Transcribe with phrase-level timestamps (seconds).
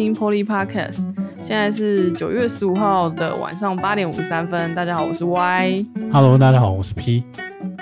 [0.00, 1.02] 听 Poly Podcast。
[1.44, 4.74] 现在是九月十五号的晚上八点五十三分。
[4.74, 5.86] 大家好，我是 Y。
[6.10, 7.22] Hello，大家好，我是 P。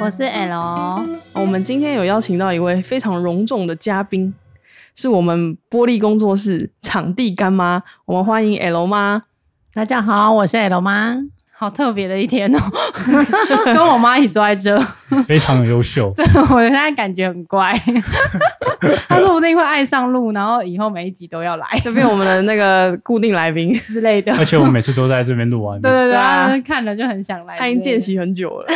[0.00, 4.34] 我是 L，我们今天有邀请到一位非常隆重的嘉宾，
[4.96, 7.84] 是我们玻璃工作室场地干妈。
[8.04, 9.22] 我们欢迎 L 妈。
[9.72, 11.18] 大家好，我是 L 妈。
[11.60, 12.58] 好特别的一天哦，
[13.64, 14.78] 跟我妈一起坐在这，
[15.26, 16.12] 非常优秀。
[16.14, 17.74] 对我现在感觉很乖。
[19.08, 24.32] 她说不定会爱上路，然后以后每一集都要来，这边我们的那个固定来宾之类的。
[24.38, 25.80] 而且我们每次都在这边录完。
[25.80, 27.58] 对对对，看了就很想来。
[27.58, 28.66] 他已经见习很久了。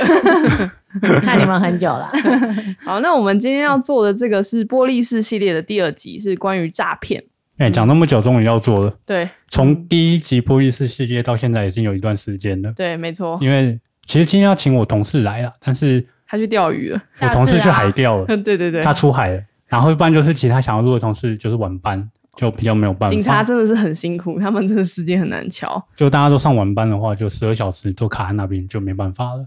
[1.22, 2.10] 看你们很久了，
[2.84, 7.22] 好，那我们今天要做的这个是玻璃式系列的第二集，是关于诈骗。
[7.58, 8.92] 哎、讲那么久，终于要做了。
[9.06, 12.72] 对从第一集玻璃室世界到现在，已经有一段时间了。
[12.72, 17.00] 对，没错，因为其实今天要请我同事来了，但是他去钓鱼了。
[17.20, 19.42] 我同事去海钓了， 对对对，他出海了。
[19.66, 23.14] 然后一般就是其他想要录的同事就是晚班，就比较没有办法。
[23.14, 25.82] 警察真的是很辛苦，他们真的时间很难瞧。
[25.94, 29.46] 就大家都上晚班的话，就十二小时都卡在那边，就没办法了。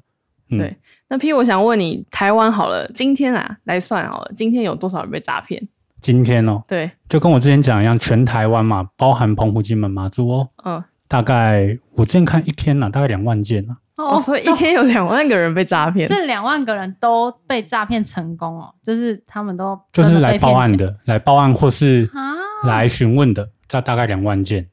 [0.49, 0.77] 嗯对
[1.09, 5.67] 那 P，我想问你，台湾好了，今天啊来算好了，今天有多少人被诈骗？
[6.05, 13.75] 今天哦，对，就跟我之前讲一样，全台湾嘛，包含澎湖、金门、马祖哦，嗯，大概我之前看一天呢、大概两万件啊。
[13.97, 16.07] 哦，所以一天有两万个人被诈骗。
[16.07, 24.69] 是两万个人都被诈骗成功哦，就是他们都就是来报案的，来报案或是啊，来询问的，这大概两万件，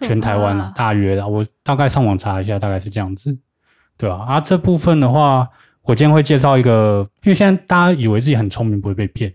[0.00, 1.24] 全台湾啊，大约啦。
[1.24, 3.38] 我大概上网查一下，大概是这样子，
[3.96, 4.40] 对吧、啊？
[4.40, 5.48] 这部分的话，
[5.82, 9.32] 我今天会介绍一个，因为现在大家以为自己很聪明，不会被骗，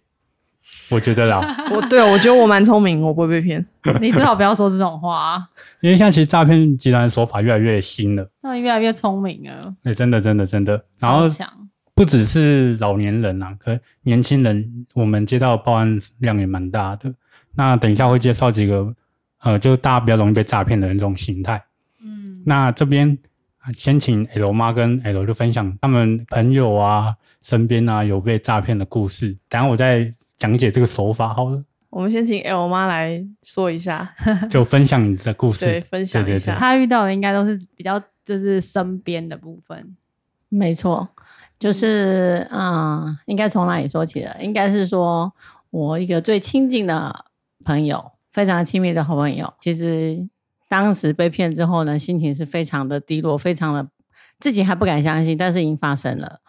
[0.90, 1.42] 我觉得啦，
[1.74, 3.66] 我对我觉得我蛮聪明，我不会被骗。
[4.02, 5.50] 你最好不要说这种话啊，
[5.82, 10.86] 因为现在其实诈骗集团的手法越来越新了，那你越来越聪明了，对，真的，真的，真的。
[11.00, 11.28] 然后。
[11.98, 17.10] 不只是老年人啊，可年轻人我们接到的报案量也蛮大的。
[17.56, 18.94] 那等一下会介绍几个，
[19.42, 21.64] 呃，就大家比较容易被诈骗的那种形态。
[22.04, 23.18] 嗯，那这边
[23.60, 29.30] 啊先请 L 妈跟 L 就分享他们朋友啊、身边啊有被诈骗的故事。
[29.48, 34.14] 等下我再讲解这个手法好了，我们先请 L 妈来说一下，
[34.52, 35.66] 就分享你的故事。
[35.66, 36.56] 对，分享一下。
[36.56, 39.96] 他遇到的应该都是比较就是身边的部分。
[40.50, 41.08] 没错，
[41.58, 44.36] 就是嗯，应该从哪里说起了？
[44.42, 45.34] 应该是说
[45.70, 47.26] 我一个最亲近的
[47.64, 50.28] 朋友，非常亲密的好朋友，其实
[50.68, 53.88] 当时被骗之后呢，心情是非常的低落，非常的
[54.40, 56.42] 自己还不敢相信，但是已经发生了。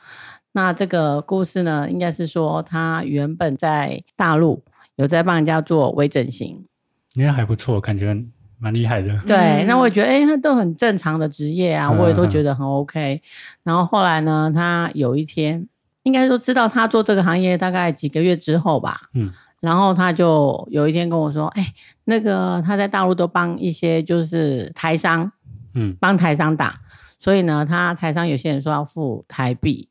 [0.56, 6.64] 那这个故事呢，应该是说他原本在大陆有在帮人家做微整形，
[7.12, 8.16] 应该还不错，感觉
[8.58, 9.18] 蛮厉害的。
[9.26, 13.20] 对，嗯那我也觉得，哎、那都很正常的职业啊，嗯我也都觉得很 OK。
[13.64, 15.68] 然后后来呢，他有一天，
[16.04, 19.30] 应该说知道他做这个行业大概几个月之后吧，嗯，
[19.60, 21.74] 然后他就有一天跟我说，哎、
[22.04, 25.30] 那个他在大陆都帮一些就是台商，
[25.74, 26.80] 嗯，帮台商打，
[27.18, 29.90] 所以呢，他台商有些人说要付台币，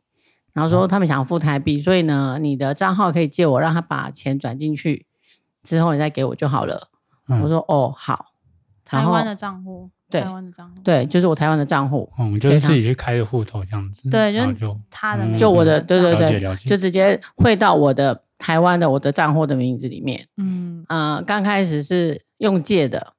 [0.56, 5.06] 然后说他们想要付台币，所以呢，你的账号可以借我，让他把钱转进去，
[5.62, 6.90] 之后你再给我就好了。
[7.28, 8.28] 嗯我说哦好，
[8.90, 14.10] 然后台湾的账户，对台湾的账户，对，就是我台湾的账户，嗯，就是自己去开的户头这样子。
[14.10, 20.28] 对就然后就嗯他的名就我的对对了解对了解就直接汇到我的台湾的我的账户的名字里面。
[20.38, 23.14] 嗯，呃，刚开始是用借的，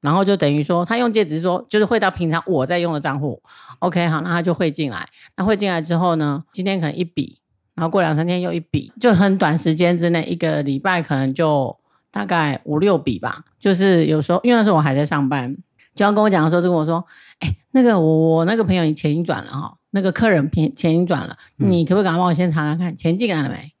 [0.00, 3.42] 然后就等于说他用借只是说就是汇到平常我在用的账户。
[3.80, 5.08] OK，好，那他就汇进来。
[5.36, 7.40] 那汇进来之后呢，今天可能一笔，
[7.74, 11.76] 然后过两三天又一笔，就很短时间之内，一个礼拜可能就
[12.10, 13.44] 大概五六笔吧。
[13.58, 15.56] 就是有时候因为那时候我还在上班，
[15.94, 17.04] 就要跟我讲的时候，就跟我说
[17.40, 23.72] ：“哎，那个我我那个朋友你钱已经转了哈，那个客人钱钱已经转了，嗯你可不可以赶快帮我先查看看钱进来了没？”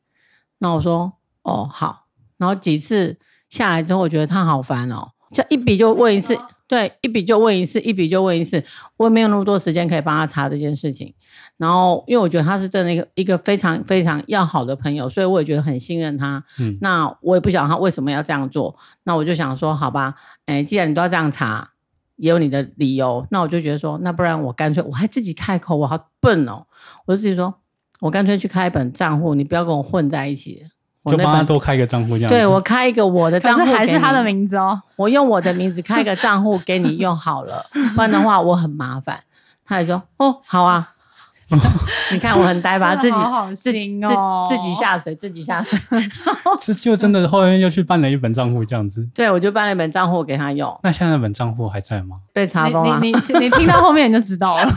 [0.58, 2.06] 那我说：“哦，好。”
[2.36, 8.62] 然后几次下来之后，我觉得他好烦哦，就一笔就问一次，对，一笔就问一次，一笔就问一次，
[8.96, 11.14] 我也没有那么多时间可以帮他查这件事情。
[11.56, 16.42] 然后，因为我觉得他是真的一个一个非常非常要好的朋友，所以我也觉得很信任他。
[16.58, 20.14] 嗯那我也不晓得他为什么要这样做，那我就想说，好吧，
[20.46, 21.70] 哎，既然你都要这样查，
[22.16, 26.66] 也有你的理由，那我就觉得说，那不然我干脆我还自己开口，我好笨哦，
[27.06, 27.54] 我就自己说，
[28.00, 30.66] 我干脆去开一本账户，你不要跟我混在一起。
[31.02, 32.34] 我就帮他多开一个账户这样子。
[32.34, 34.80] 对我开一个我的账户，是还是他的，名字哦。
[34.96, 37.64] 我用我的名字开一个账户给你用好了，
[37.96, 39.20] 不然的话我很麻烦。
[39.66, 40.94] 他也说哦，好啊。
[42.12, 45.78] 你看我很呆吧， 自己好心哦自自己下水，自己下水。
[46.60, 49.06] 这就真的后面又去办了一本账户这样子。
[49.14, 52.16] 对，我就办了一本账户给他用，那现在那本账户还在吗？
[52.32, 53.00] 被查封了。
[53.00, 54.68] 你你你你听到后面你就知道了。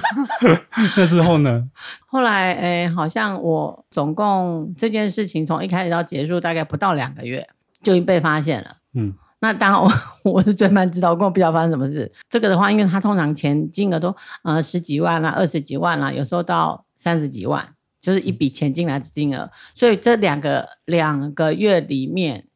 [0.97, 1.63] 那之后呢？
[2.07, 7.47] 后来，诶，好像我总共这件事情从一开始到结束大概不到两个月，
[7.81, 8.77] 就已经被发现了。
[8.93, 9.91] 嗯，那当然我
[10.31, 12.09] 我是最慢知道，我根本不知道发生什么事。
[12.29, 19.51] 这个的话，因为他通常钱金额都呃十几万啦、二十几万啦，有时候到三十几万，就是一笔钱进来的金额。
[19.75, 22.47] 所以这两个两个月里面，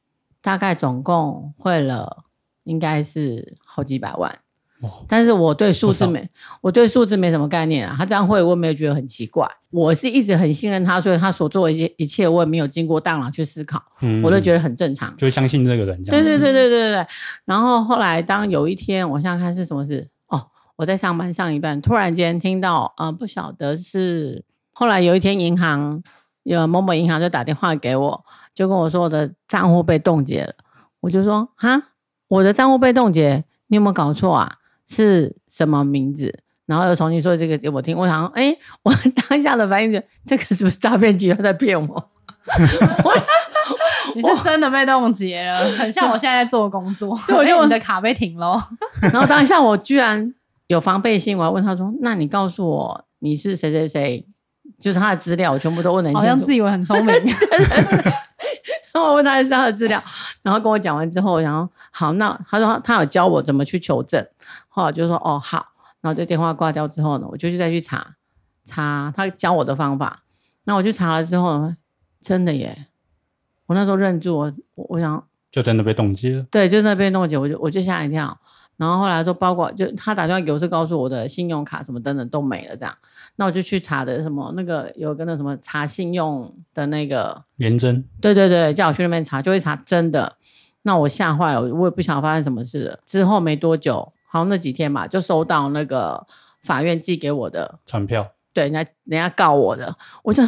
[0.41, 2.23] 大概总共汇了
[2.63, 4.39] 应该是好几百万。
[4.81, 6.29] 哇，但是我对数字没，
[6.61, 7.95] 我对数字没什么概念啊。
[7.97, 9.49] 他这样会，我也没有觉得很奇怪。
[9.71, 15.15] 我是一直很信任他，所以他所做的一些一切，我也没有经过大脑去思考，嗯我都觉得得很正常。
[15.17, 16.23] 就相信这个人这样。
[16.23, 17.07] 对对对对对对对。
[17.45, 26.03] 然后后来，当有一天，我想想看是什么事哦，我在上班上一半，突然间听到，呃，不晓得是后来有一天银行
[26.43, 30.53] 有某某银行就打电话给我，就跟我说我的账户被冻结了，
[30.99, 31.81] 我就说哈，
[32.27, 34.57] 我的账户被冻结，你有没有搞错啊？
[34.87, 36.39] 是什么名字？
[36.65, 38.93] 然后又重新说这个给我听，我想说，哎， 我
[39.29, 42.09] 当下的反应就这个是不是诈骗集团在骗我？
[44.15, 47.15] 你是真的被冻结了，很像我现在在做工作。
[47.27, 48.59] 所以我就哎你的卡被停喽。
[49.01, 50.33] 然后当下我居然
[50.67, 54.25] 有防备心，我还问他说：“那你告诉我你是谁谁谁？”
[54.79, 56.27] 就是他的资料，我全部都问得很清楚。
[56.27, 57.13] 好像自以为很聪明，
[59.01, 60.03] 我问他是他的资料，
[60.41, 64.25] 然后跟我讲完之后，然后好，那他说他有教我怎么去求证，
[64.67, 65.67] 后来我就说哦好，
[66.01, 68.15] 然后这电话挂掉之后呢，我就去再去查
[68.65, 70.23] 查他教我的方法。
[70.63, 71.73] 那我去查了之后，
[72.21, 72.87] 真的耶，
[73.67, 76.45] 我那时候认住，我我我想就真的被冻结了。
[76.51, 78.37] 对，就那被冻结，我就我就吓一跳。
[78.77, 82.95] 然后后来说，包括就他打电话给我是告诉我的信用卡什么等等都没了这样，
[83.35, 90.37] 那我就去查的什么那个有个那什么查信用的那个，元真对对对，叫我去那边查，就会查真的。
[90.83, 92.99] 那我吓坏了，我也不想发生什么事了。
[93.05, 96.25] 之后没多久，好像那几天吧，就收到那个
[96.61, 99.93] 法院寄给我的，传票，对，人家人家告我的，
[100.23, 100.41] 我就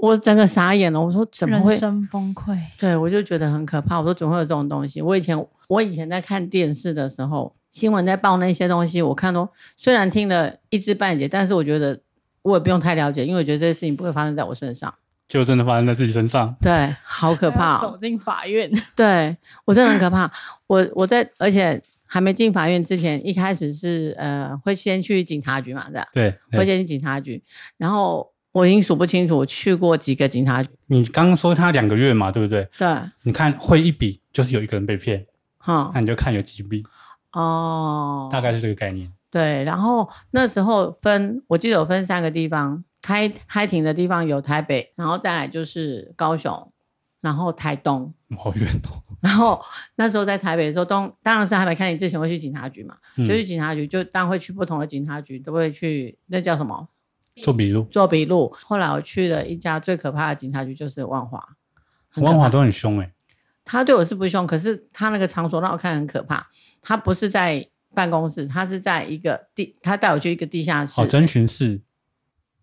[0.00, 1.78] 我整个傻眼了，我说怎么会人？
[1.80, 2.54] 生崩溃。
[2.76, 3.98] 对，我就觉得很可怕。
[3.98, 5.00] 我说怎么会有这种东西？
[5.00, 9.46] 我以前我以前在看电视的时候，新闻在报那些东西，我看都
[9.76, 12.00] 虽然听了一知半解，但是我觉得
[12.40, 14.94] 我也不用太了解，因为我觉得这些事情不会发生在我身上。
[15.28, 16.56] 就真的发生在自己身上。
[16.62, 17.96] 对，好可怕、哦 走。
[17.98, 19.36] 进法院， 对
[19.66, 20.32] 我真的很可怕。
[20.66, 27.42] 我我在而且还没进法院之前，一开始是呃会先去警察局嘛，这样对，对会先去警察局，
[27.76, 30.70] 然后我已经数不清楚我去过几个警察局。
[30.86, 32.66] 你刚刚说他两个月嘛，对不对？
[32.78, 32.88] 对，
[33.24, 35.26] 你看会一笔就是有一个人被骗，
[35.58, 36.84] 哈那你就看有几笔，
[37.36, 39.12] 哦，大概是这个概念。
[39.30, 46.72] 对，然后那时候分，我记得有分三个地方，开开庭的地方有台北，然后再来就是高雄，
[47.20, 48.14] 然后台东。
[48.38, 49.02] 好远哦。
[49.20, 49.60] 然后
[49.96, 56.88] 那时候在台北的时候，东当然是还没开庭之前会去警察局嘛，嗯就去警察局，就当然会去不同的警察局，都会去那叫什么
[57.42, 58.54] 做笔录，做笔录。
[58.64, 61.46] 后来我去了一家最可怕的警察局，就是万华。
[62.14, 63.12] 万华都很凶哎、
[63.66, 66.46] 他对我是不凶，可是他那个场所让我看很可怕。
[66.80, 71.00] 他不是在办公室，他是在一个地，他带我去一个地下室。
[71.00, 71.80] 哦，侦询室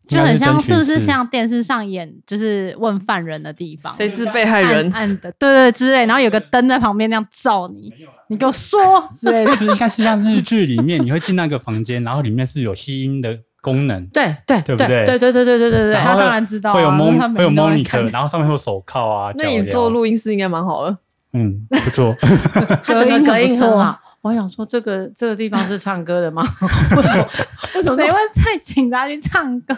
[0.08, 5.02] 就很像，是不是像电视上演，就是问犯人的地方，谁是被害人暗？
[5.02, 7.92] 暗的，对对之类，然后有个灯在旁边那样照你，
[8.30, 8.80] 你给我说
[9.20, 9.52] 之类的。
[9.52, 19.32] 就是应该是像日剧里面，你会进那个房间，然后里面是有吸音的功能，对对对不对对对对对对对对对他当然知道啊会有因为他 mon 会有每天都在看 monitor， 然后上面会有手铐啊。
[19.38, 20.98] 那你做录音室应该蛮好的。
[21.36, 22.16] 嗯不错，
[22.86, 24.00] 他整个隔隔音很好。
[24.22, 26.44] 我想说，这个这个地方是唱歌的吗？
[26.96, 27.28] 为什么？
[27.76, 29.76] 为什么谁会在警察局唱歌？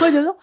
[0.00, 0.34] 我觉得，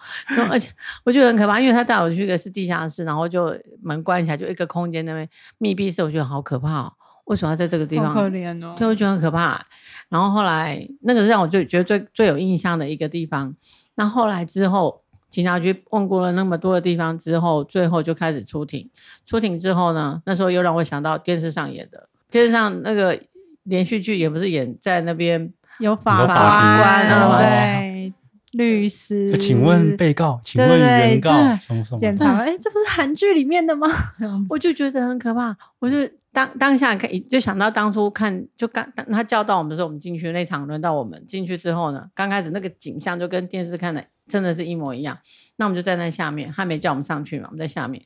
[0.48, 0.70] 而且
[1.04, 5.28] 我觉得很可怕，因为他带我去的是地下室，然后就门关起来，就一个空间那边
[5.58, 6.92] 密闭式，我觉得好可怕哦。
[7.26, 8.08] 为什么要在这个地方？
[8.08, 8.74] 好可怜哦。
[8.76, 9.64] 对，我觉得很可怕。
[10.08, 13.54] 然后后来那个是让我最觉得最最有印象的一个地方。
[13.96, 18.88] 那后来之后，警察局问过了那么多的地方之后，最后就开始出庭。
[19.24, 23.18] 出庭之后呢，那时候又让我想到电视上演的，电视上那个
[23.64, 28.12] 连续剧也不是演在那边有法官啊对，
[28.52, 29.30] 律师。
[29.32, 33.88] 呃请问被告，请问原告对什么什么检察官，哎，这不是韩剧里面的吗？
[34.48, 35.96] 我就觉得很可怕，我就
[36.36, 45.18] 当当下看，就想到当初看，就刚当他叫到我们的时候，我们进去那场，轮到我们进去之后呢，刚开始那个景象就跟电视看的真的是一模一样。
[45.56, 48.04] 那我们就站在下面，他没叫我们上去嘛，我们在下面，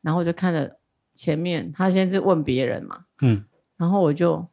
[0.00, 0.78] 然后我就看着
[1.14, 3.44] 前面，他先是问别人嘛，嗯，
[3.76, 4.48] 然后我就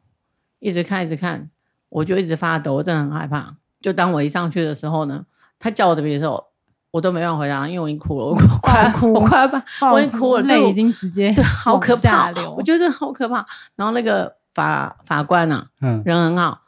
[0.58, 1.48] 一直看，一直看，
[1.88, 3.56] 我就一直发抖，我真的很害怕。
[3.80, 5.24] 就当我一上去的时候呢，
[5.58, 6.48] 他叫我的名字的时候，
[6.94, 13.44] 我都没办法回答，因为我已经哭了，我快快哭我快要把我已经哭了，泪已经直接对，好可怕，我觉得好可怕。
[13.74, 16.60] 然后那个法法官啊，嗯，人很好，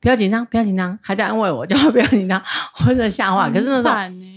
[0.00, 2.42] 不要紧张，不要紧张，还在安慰我， 叫我不要紧张，
[2.80, 3.50] 我真的吓坏。
[3.50, 3.94] 可是那时候，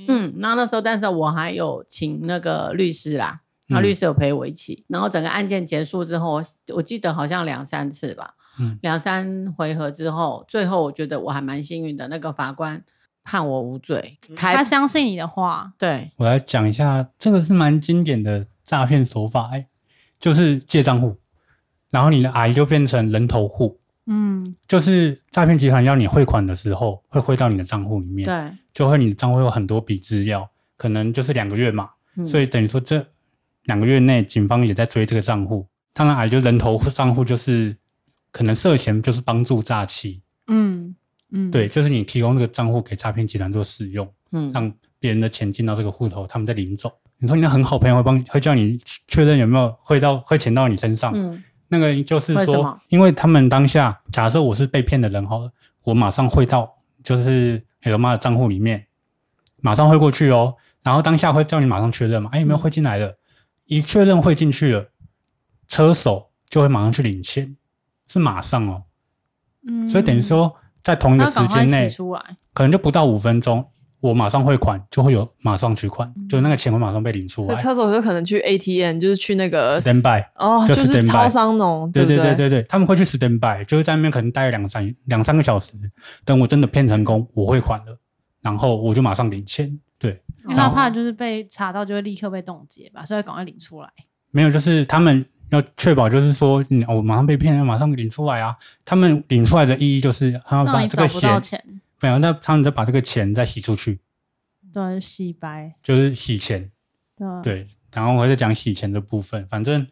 [0.10, 6.44] 嗯，然后那时候，但是我还有请那个律师啦，然后嗯律师有陪我一起，然后整个案件结束之后，
[6.76, 12.84] 我记得好像两三次吧，嗯两三回合之后，最后我觉得我还蛮幸运的，那个法官
[13.28, 14.18] 判我无罪。
[14.38, 19.68] 他相信你的话，对，我来讲一下，这个是蛮经典的诈骗手法、欸，
[20.18, 21.18] 就是借账户，
[21.90, 32.26] 然后你的阿姨就变成人头户，嗯，就是诈骗集团要你汇款的时候，会汇到你的账户里面，对，就会你的账户有很多笔资料，可能就是两个月嘛，嗯。
[32.26, 33.06] 所以等于说这
[33.64, 35.68] 两个月内，警方也在追这个账户。
[35.92, 37.76] 当然，阿姨就人头账户就是
[38.32, 40.96] 可能涉嫌就是帮助诈欺，嗯
[41.32, 44.08] 嗯，对，就是你提供这个账户给诈骗集团做使用。
[44.32, 46.92] 嗯，让别人的钱进到这个户头，他们再领走。
[47.20, 51.12] 你说你的很好朋友会帮，会叫你确认有没有汇到汇钱到你身上。
[51.16, 55.52] 嗯那个就是说因为他们当下假设我是被骗的人好了，
[55.84, 58.88] 我马上汇到就是 L 妈的账户里面，
[59.58, 60.56] 马上汇过去哦。
[60.82, 63.18] 然后当下会叫你马上确认嘛，哎有没有汇进来了？
[63.66, 64.90] 一确认汇进去了，
[65.68, 67.58] 车手就会马上去领钱，
[68.08, 68.84] 是马上哦。
[69.68, 70.56] 嗯，所以等于说
[70.88, 72.22] 在同一个时间内，出来，
[72.54, 73.66] 可能就不到五分钟，
[74.00, 77.54] 我马上汇款，就会有马上取款，就那个钱会马上被领出来。
[77.54, 85.74] 那车手就可能去 ATM，就是去那个 stand by，哦，就就是超商那种，对对对对对对，他们会去 stand by，就是在那边可能待两三两三个小时，
[86.24, 88.00] 等我真的骗成功，我汇款了，
[88.42, 89.78] 然后我就马上领钱。
[90.00, 93.90] 对，因为他怕就是被查到就会立刻被冻结吧，所以赶快领出来。
[94.32, 98.56] 没有，就是他们要确保，就是说，嗯，我马上被骗，马上领出来啊。
[98.84, 101.64] 他们领出来的意义就是，他要把这个钱，钱，
[102.02, 104.00] 没有，那他们再把这个钱再洗出去，
[104.74, 106.70] 对，洗白，就是洗钱。
[107.16, 109.86] 对，对，然后我再讲洗钱的部分，反正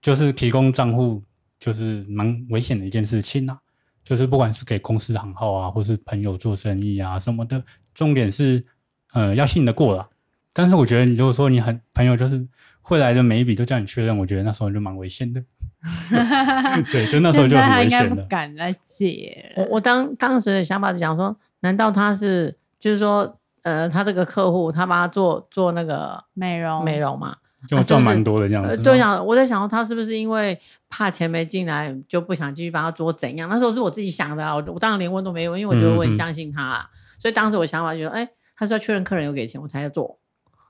[0.00, 1.22] 就是提供账户，
[1.58, 3.58] 就是蛮危险的一件事情啊。
[4.04, 8.64] 就是不管是给公司行号啊，或是朋友做生意啊什么的，重点是
[9.12, 10.08] 呃要信得过了。
[10.52, 12.46] 但是我觉得，你如果说你很朋友就是
[12.82, 15.42] 会来的每一笔都叫你确认，我觉得那时候就蛮危险的。
[16.92, 18.22] 对，就那时候就现在他应该很危险了。
[18.22, 19.52] 不敢来借。
[19.56, 27.36] 我我当当时的想法是想说，难道他是就是说，呃，他这个客户他帮他做做那个美容，美容嘛？
[27.68, 28.82] 就赚蛮多的这样呃，子。
[28.82, 30.58] 对呀，我在想他是不是因为
[30.88, 33.48] 怕钱没进来就不想继续帮他做怎样？
[33.48, 40.18] 那时候是我自己想的啊，我我当然连问都没问，因为我觉得我很相信他啊，所以当时我想法就是，哎，他是要确认客人有给钱我才要做。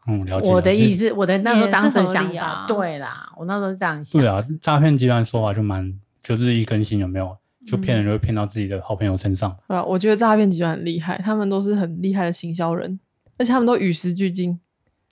[0.06, 0.50] 嗯，了解。
[0.50, 4.20] 我的意思，我的那时候当时的想法，啊对啦，我那时候是这样想。
[4.20, 5.92] 对啊，诈骗集团说法就蛮
[6.22, 7.36] 就日益更新，有没有？
[7.64, 9.56] 就骗人就会骗到自己的好朋友身上。
[9.68, 9.84] 对啊？
[9.84, 12.98] 我觉得诈骗集团很厉害，他们都是很厉害的行销人，
[13.38, 14.58] 而且他们都与时俱进，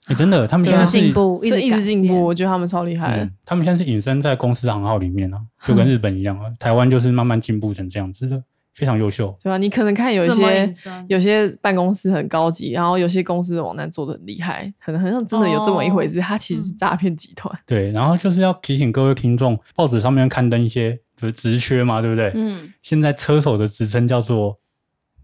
[0.07, 3.19] 哎，真的，他们现在是进步，一直一直进步，我觉得他们超厉害。
[3.21, 6.51] 嗯，他们现在是隐身在公司行号里面啊，就跟 日本一样啊。
[6.59, 8.43] 台湾就是慢慢进步成这样子的，
[8.73, 9.35] 非常优秀。
[9.43, 9.57] 对吧？
[9.57, 10.73] 你可能看有一些
[11.07, 17.53] 有些办公室很高级，然后有些公司的网站做的很厉害，可能好像真的有这么一回事，它其实是诈骗集团。
[17.67, 22.31] 对，然后就是要提醒各位听众，报纸上面刊登一些就是职缺嘛，对不对？
[22.35, 24.57] 嗯现在车手的职称叫做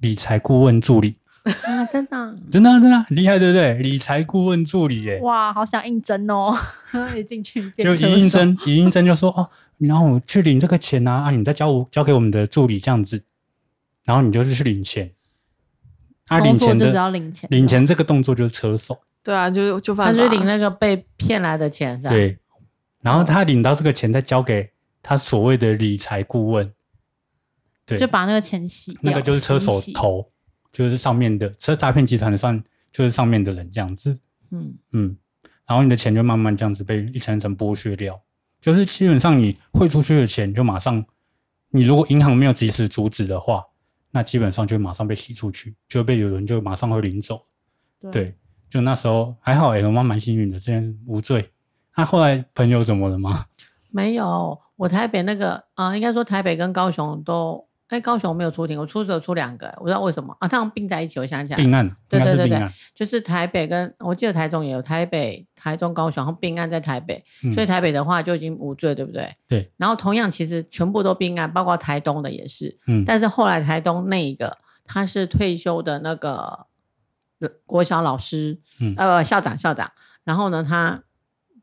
[0.01, 1.16] 理财顾问助理，
[1.66, 3.74] 啊， 真的啊，真的啊、真的厉害，对不对？
[3.80, 6.56] 理财顾问助理耶，哇，好想应征哦！
[7.18, 9.50] 一进去就应征，一应征就说哦，
[9.80, 13.24] 然后我去领这个钱啊，啊，你再交我交给我们的助理这样子，
[14.07, 15.13] 然后你就是去领钱，
[16.27, 22.09] 啊，领钱就是要的领钱，领钱这个动作就是车手，对啊，就就犯他法去领那个被骗来的钱，是吧？
[22.09, 22.39] 对，
[23.01, 24.71] 然后他领到这个钱再交给
[25.03, 26.71] 他所谓的理财顾问，
[27.85, 29.91] 对，就把那个钱洗掉，那个就是车手洗。
[29.91, 30.31] 头，
[30.71, 34.17] 就是上面的车诈骗集团的上就是上面的人这样子，
[34.51, 35.17] 嗯，嗯，
[35.67, 38.21] 然后你的钱就慢慢这样子被一层一层剥削掉，
[38.61, 41.05] 就是基本上你汇出去的钱就马上，
[41.71, 43.65] 你如果银行没有及时阻止的话，
[44.11, 47.45] 那基本上就马上被洗出去，就被有人就马上会领走。
[48.11, 48.35] 对，
[48.69, 51.51] 就那时候还好，哎，我妈蛮幸运的，之前无罪。
[51.95, 53.45] 那后来朋友怎么了吗？
[53.91, 62.72] 没有，我台北那个啊、呃应该说台北跟高雄都，哎，高雄没有出庭，我出只有出两个，我不知道为什么啊，他们并在一起，我想起来，并案，对对对对是。
[62.94, 69.36] 就是台北跟我记得台中也有，台北、台中、高雄，然后并案在台北，嗯所以台北的话就已经无罪，对不对？
[69.48, 69.72] 对。
[69.77, 76.65] 然后同样，其实全部都并案，包括台东的也是，嗯，但是后来台东那一个他是退休的那个
[77.39, 79.91] 呃国小老师，嗯呃校长校长，
[80.25, 81.03] 然后呢他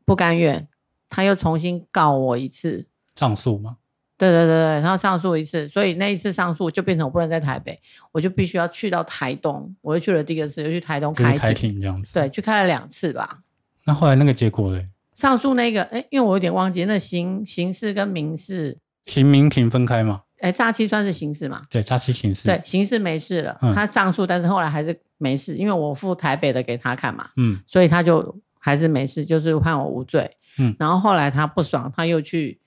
[0.05, 0.67] 不甘愿，
[1.07, 3.77] 他又重新告我一次，上诉嘛，
[4.17, 7.79] 对对对对，然后上诉一次，所以那一次上诉就变成我不能在台北，
[8.11, 12.13] 我就必须要去到台东，我又去了第一个次，又去台东开庭，庭这样子。
[12.13, 13.39] 对，，去开了两次吧。
[13.85, 20.21] 那后来那个结果嘞，上诉那个，哎，因为我有点忘记，那刑刑事跟民事，刑民庭分开嘛？
[20.39, 21.61] 哎，诈欺算是刑事嘛？
[21.69, 22.45] 对，诈欺刑事。
[22.45, 30.37] 对，，刑事没事了，嗯他上诉，但是后来还是没事，因为我付台北的给他看嘛，嗯，所以他就还是没事，就是判我无罪。
[30.57, 32.59] 嗯然后后来他不爽，他又去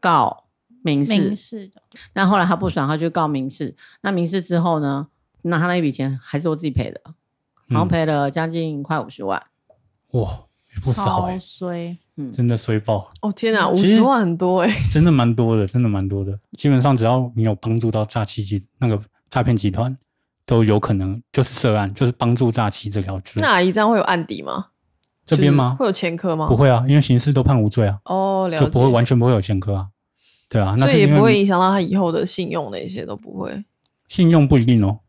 [0.00, 0.45] 告
[0.86, 1.82] 民事，民事的，
[2.14, 3.74] 那后来他不爽，他就告民事。
[4.02, 5.08] 那民事之后呢？
[5.42, 9.42] 那他那一笔钱还是我自己赔的，好像嗯赔了将近快五十万。
[10.12, 10.40] 哇，
[10.82, 11.96] 不少衰。
[12.16, 16.38] 嗯，真的衰爆，哦天哪，五十万很多哎、真的蛮多的，真的蛮多的。
[16.56, 19.94] 基本上只要你有帮助到诈欺集那个诈骗集团，
[20.46, 23.42] 都有可能就是涉案，就是帮助诈欺这条罪。
[23.42, 24.68] 那阿姨这样会有案底吗？
[25.26, 25.78] 这边吗就是？
[25.80, 26.46] 会有前科吗？
[26.48, 26.56] 不。
[26.56, 28.64] 会啊，因为刑事都判无罪啊，哦，了解。
[28.64, 29.88] 就不会完全不会有前科啊。
[30.48, 33.64] 对啊，那所以也不会影响到他以后的信用那些都不会。
[34.08, 35.00] 信用不一定哦。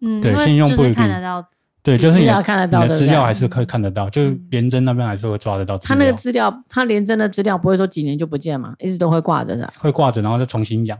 [0.00, 1.44] 嗯，对信用不一定看得到，
[1.82, 5.94] 对，就是资你的料看得到你的资料还是可以看得到，就是廉政那边还是会抓得到他。
[5.94, 9.72] 那个资料，他连真的资料不会说几年就不见嘛，一直都会挂着的。
[9.78, 10.98] 会挂着，然后再重新养。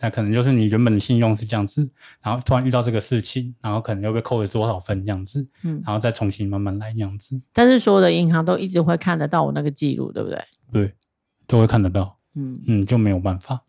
[0.00, 1.88] 那可能就是你原本的信用是这样子，
[2.20, 10.44] 然后突然遇到这个事情，然后可能又被扣了多少分这样子，嗯，然后再重新慢慢来这样子，但是所有的银行都一直会看得到我那个记录，对不对？
[10.72, 10.92] 对，
[11.46, 13.62] 都会看得到，嗯，嗯，就没有办法。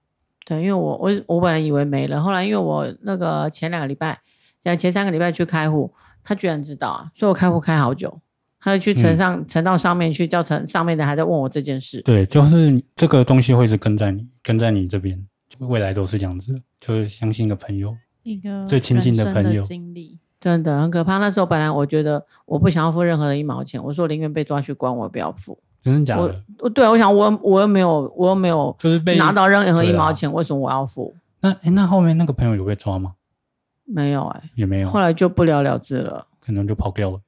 [0.45, 4.21] 对，因为我我我本来以为没了，后来因为我那个前两个礼拜，
[4.63, 5.93] 呃前三个礼拜去开户，
[6.23, 8.21] 他居然知道啊，所以我开户开好久，
[8.59, 12.01] 他就去呈嗯上呈到上面去，叫呈上面的还在问我这件事。
[12.01, 15.17] 对，就是这个东西会是跟在你，跟在你这边，
[15.49, 20.19] 就未来都是这样子，就是相信的朋友，一个最亲近的朋友经历。
[20.37, 21.17] 真的很可怕。
[21.17, 25.57] 那时候本来我觉得我不想要付任何的一毛钱，我说我宁愿被抓去关，我也不要付。
[25.85, 26.41] 我真的假的？
[26.59, 31.15] 我对我想我我又没有我又没有就是被拿到任何一毛钱，为什么我要付？
[31.41, 33.13] 那哎那后面那个朋友有被抓吗？
[33.85, 37.19] 没有哎、也没有后，来就不了了之了，可能就跑掉了。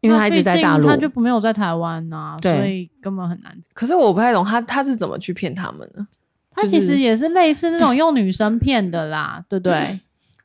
[0.00, 3.56] 因为他一直在大陆，他就没有在台湾呐、对所以根本很难。
[3.72, 6.06] 可是我不太懂他他是怎么去骗他们的？
[6.50, 10.00] 他其实也是类似那种用女生骗的啦，对不对？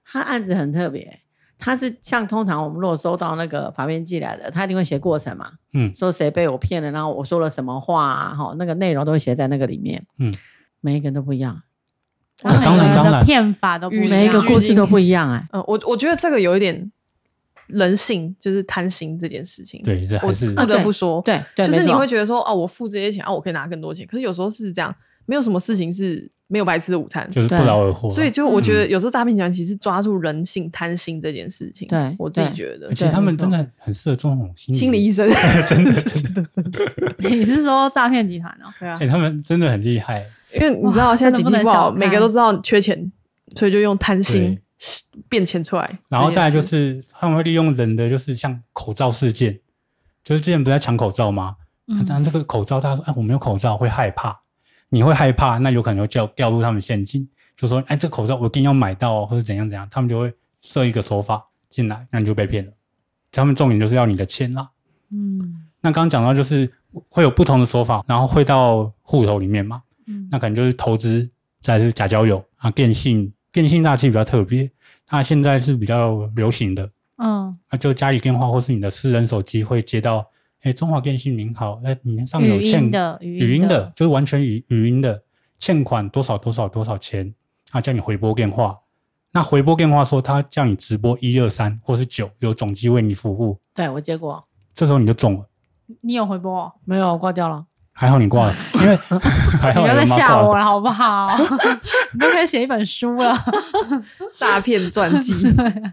[0.05, 1.19] 他案子很特别，
[1.59, 5.93] 他是像通常我们如果收到那个法院寄来的，他一定会写过程嘛，嗯。
[5.93, 10.33] 说谁被我骗了，然后我说了什么话啊，哈，那个内容都会写在那个里面，嗯，
[10.79, 11.61] 每一个都不一样，
[12.41, 13.23] 当然当然。
[13.25, 16.89] 骗法都不一样，每一个故事都不一样哎、嗯，我我觉得这个有一点
[17.67, 19.81] 人性，就是贪心这件事情。
[19.83, 24.07] 对，这还我是不得不说，对对，就是你会觉得说，哦，我付这些钱，啊，我可以拿更多钱。
[24.07, 24.95] 可是有时候是这样，
[25.29, 27.29] 没有什么事情是没有白吃的午餐。
[27.29, 28.11] 就是不对劳而获啊。
[28.11, 35.29] 所以就我觉得嗯有时候诈骗集团其实抓住人性贪心这件事情，对我自己对觉得其实他们真的很适合做那种心心理医生
[35.69, 36.45] 真的 真的，
[37.29, 38.73] 你是说诈骗集团哦？
[38.79, 40.25] 对啊哎、，他们真的很厉害。
[40.51, 43.11] 因为你知道哇现在经济不好，每个都知道缺钱，
[43.55, 45.87] 所以就用贪心对变钱出来。
[46.09, 49.59] 然后再来就是他们会利用人的，就是像口罩事件，
[50.23, 51.55] 就是之前不是在抢口罩吗？
[51.91, 54.39] 嗯但这个口罩，大家说，哎，我没有口罩，会害怕。
[54.89, 62.71] 你会害怕，那有可能就掉掉入他们陷阱，就说，哎，这个口罩我一定要买到、哦，或者怎样怎样，他们就会设一个手法进来，那你就被骗了。
[63.31, 64.69] 他们重点就是要你的钱啦。
[65.11, 65.67] 嗯。
[65.81, 66.69] 那刚刚讲到就是
[67.07, 70.27] 会有不同的手法，然后汇到户头里面嘛，嗯。
[70.31, 71.29] 那可能就是投资，
[71.61, 74.69] 再是假交友啊，电信电信大器比较特别，
[75.09, 80.25] 那现在是比较流行的，嗯，那就家里电话或是你的私人手机会接到，
[80.63, 85.23] 哎，中华电信您好，哎，你上面有语欠音的语语音的的，，就是完全语语音的，
[85.59, 87.33] 欠款多少多少多少钱，
[87.71, 88.77] 啊，叫你回拨电话。
[89.31, 94.43] 那回拨电话说他叫你直播一二三或是九，有总机为你服务，对我接过，
[94.73, 95.45] 这时候你就中了，
[96.01, 96.73] 你有回拨哦？
[96.83, 98.95] 没有挂掉了，还好你挂了， 因为
[99.61, 100.05] 还好你不要再。
[100.05, 101.37] 吓我了，好不好？
[102.11, 103.33] 你都可以写一本书了。
[104.35, 105.33] 诈骗传记，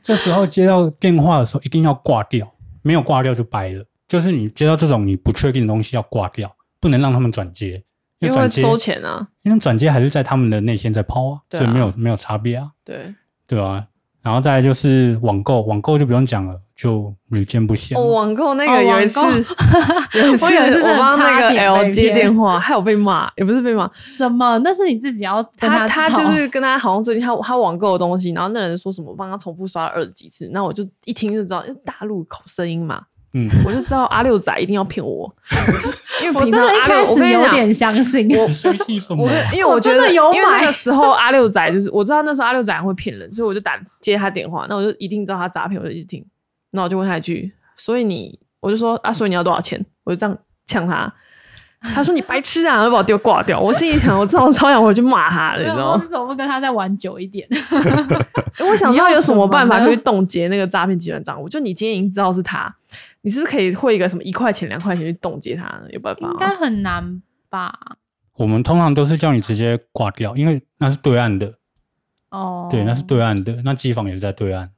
[0.03, 2.51] 这时候接到电话的时候一定要挂掉，
[2.83, 3.85] 没有挂掉就掰了。
[4.09, 7.83] 就是你接到这种你不确定的东西要挂掉，不能让他们转接，
[8.21, 9.27] 因为转接，收钱啊。
[9.43, 13.15] 因为转接还是在他们的内线在抛啊，啊所以没有没有差别啊，对，
[13.47, 13.87] 对啊。
[14.23, 17.97] 然后再来就是网购，网购就不用讲了，就屡见不鲜。
[17.97, 20.37] 哦，网购那哦个有一次，网有一
[20.75, 24.59] 次我帮那个 L 接骗电话，还有被骂，也不是被骂，什么？
[24.65, 33.01] 那是你自己要跟他他就是跟他好像最近他他网购的东西，然后那人说什么帮他重复刷了二十几次，那我就一听就知道，因为大陆口声音嘛，
[33.39, 35.31] 嗯，我就知道阿六仔一定要骗我，
[36.25, 37.33] 因为我真的一平常阿六开始我跟你。
[37.35, 38.27] 有点相信。
[38.35, 39.29] 我相信什么我？
[39.29, 46.25] 跟因为我觉得，有买因为那个时候阿六仔就是我知道那时候阿六仔很会骗人，所以我就打接他电话，那我就一定知道他诈骗，我就一直听，
[46.71, 49.85] 那我就问他一句，所以你，我就说啊，所以你要多少钱？
[50.05, 51.13] 我就这样呛他，
[51.95, 53.61] 他说你白痴啊，然后把我丢挂掉。
[53.61, 56.09] 我心里想，我超超想回去骂他的，你知道吗你？
[56.09, 57.47] 怎么不跟他再玩久一点？
[58.59, 61.47] 因为我想知道有什么办法可以冻结那个诈骗集团账户。
[61.47, 62.75] 就你今天已经知道是他，
[63.27, 65.87] 你是不是可以汇一个什么一块钱、两块钱去冻结他呢？
[65.91, 66.37] 有办法应吗？
[66.39, 67.77] 该很难吧？
[68.37, 71.53] 我们通常都是叫你直接挂掉，因为那是对岸的，
[72.31, 74.71] 哦，对，那是对岸的，那机房也是在对岸。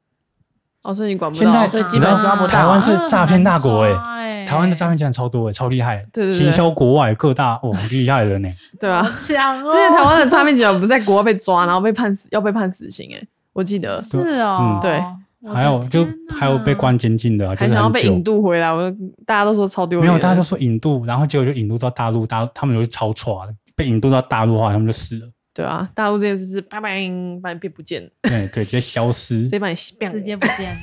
[0.83, 1.45] 哦，所以你管不到。
[1.45, 8.49] 现在你知道本抓不台湾是诈骗大国哎、哎台湾的诈骗竟然超多哎、超厉害，对对对行销国外各大哦很厉害的呢。
[8.81, 9.71] 对啊，强哦！
[9.71, 15.05] 之前台湾的诈骗集团不是在国外被抓，然后被判死，要被判死刑哎、我记得是哦嗯，对
[15.53, 18.91] 还有就还有被关监禁的啊，就还是想要被引渡回来，我
[19.25, 20.11] 大家都说超丢脸。
[20.11, 25.31] 没有，大家都说引渡，然后结果就引渡到大陆，大他们就是超抓的，被引渡到大陆的话，他们就死了。
[25.55, 26.91] 对啊，大陆这件事是拜拜，
[27.43, 30.79] 把你变不见，对对，直接消失直，接把你变直接不见，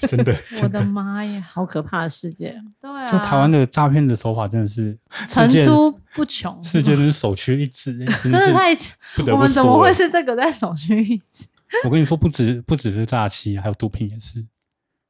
[0.00, 0.84] 真的我的。
[0.84, 1.40] 妈呀！
[1.52, 2.60] 好可怕的世界。
[2.80, 8.74] 对啊，就台湾的诈骗的手法真的是层出不穷，世界真是首屈一指，欸真的太
[9.14, 11.46] 不不我们怎么会是这个在首屈一指？
[11.84, 14.46] 我跟你说，不止不只是诈欺，还有毒品也是。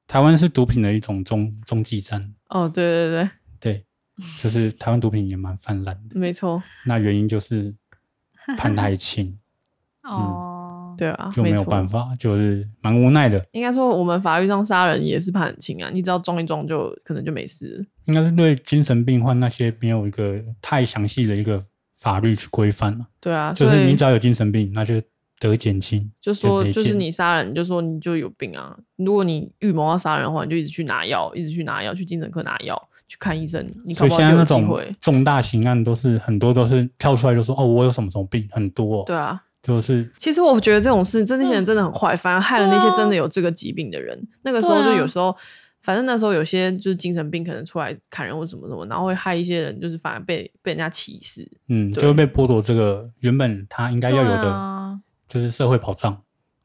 [0.06, 3.84] 台湾是毒品的一种中中继站，哦，对对对，对，
[4.40, 6.14] 就是台湾毒品也蛮泛滥的。
[6.18, 7.74] 没错，那原因就是
[8.56, 9.36] 判太轻，
[10.08, 13.44] 哦，对啊，就没有办法，就是蛮无奈的。
[13.50, 17.84] 应该说，我们法律上杀人也是判很轻啊，你只要撞一撞就可能就没事。
[18.04, 21.60] 应该是对精神病患那些没有一个太详细的一个
[21.96, 23.04] 法律去规范了。
[23.20, 25.02] 对啊，就是你只要有精神病，那就
[25.38, 28.76] 得减轻，就说就是你杀人，你就说你就有病啊。
[28.96, 34.66] 如果你预谋要杀人的话，你就一直去拿药，一直去拿药，去精神科拿药，去看医生，你搞所以现在那种。
[35.00, 44.18] 重大刑案都是很多都是跳出来就说哦，我有什么什么病，很多、哦，对啊，就是其实我觉得这种事，真那些人真的很坏，反而害了那些真的有这个疾病的人。
[44.42, 45.36] 那个时候就有时候，
[45.82, 51.46] 反正那时候有些就是精神病可能出来砍人或什么什么，然后会害一些人，就是反而被被人家歧视。
[51.68, 54.75] 嗯，就会被剥夺这个原本他应该要有的，啊
[55.28, 56.16] 就是社会保障，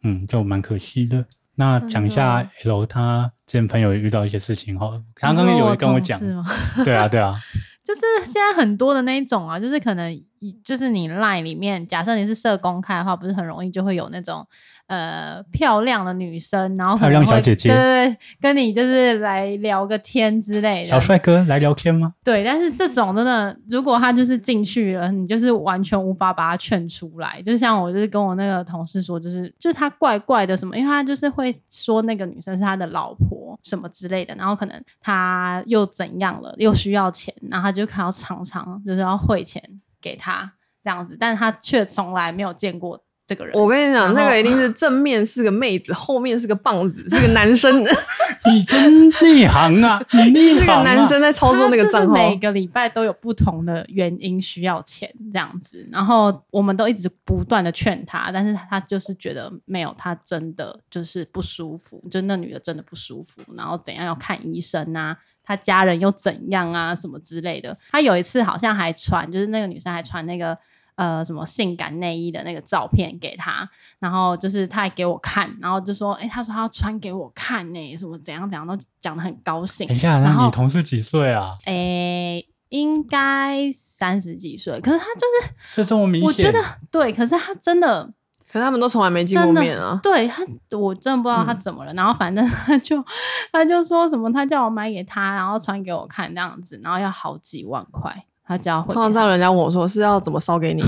[0.04, 1.26] 嗯，就蛮可惜的。
[1.56, 6.20] 那讲一下 L 他之前朋友遇到一些事情哈，刚刚有跟我讲，
[6.84, 7.38] 对啊对啊，
[7.84, 10.26] 就是现在很多的那一种啊，就是可能一
[10.64, 14.46] 就是你 line 里面，假设你是设公开的话，不是很容易就会有那种
[14.88, 20.86] 呃漂亮的女生，然后漂亮小姐姐对对对，跟你就是来聊个天之类的。
[20.86, 22.14] 小帅哥来聊天吗？
[22.24, 27.42] 对，但是这种真的，如果他就是进去了，你就是完全无法把他劝出来。
[27.44, 39.62] 就像我就是跟我那个同事说，就是就是他怪怪的什么，因为他就是会说那个女生是他的老婆什么之类的，然后可能他又怎样了，又需要钱，然后他就看到常常就是要汇钱
[40.02, 43.58] 给他这样子，但是他却从来没有见过这个人。
[43.60, 47.84] 我跟你讲，那个一定是正面是个妹子，后面是个棒子，是个男生，
[48.52, 50.84] 你真内行啊，你内是个行啊！
[50.84, 52.14] 男生在操作那个他账号。
[52.14, 67.78] 每个礼拜都有不同的原因需要钱这样子，然后我们都一直不断的劝他，但是他就是觉得没有，他真的就是不舒服，就那女的真的不舒服，然后怎样要看医生啊，他家人又怎样啊，什么之类的。
[67.92, 70.58] 他有一次好像还传，就是那个女生还传那个。
[70.96, 79.96] 呃，什么性感内衣的那个照片给他，然后就是他还给我看，然后就说，哎、他说他要穿给我看呢、什么怎样怎样，都讲的很高兴等。
[79.96, 81.58] 一下，那你同事几岁啊？
[81.66, 88.14] 诶、应该三十几岁，可是他就是，这这么明显，我觉得对，可是他真的，
[88.52, 90.00] 可是他们都从来没见过面啊。
[90.04, 90.44] 对他，
[90.78, 91.94] 我真的不知道他怎么了。
[91.94, 93.04] 然后反正 他就
[93.52, 98.96] 他就说什么，他叫我买给他，然后传给我看这样子，然后要好几万块，他就要汇给他。
[98.96, 100.84] 通常这样人家问我说是要怎么烧给你？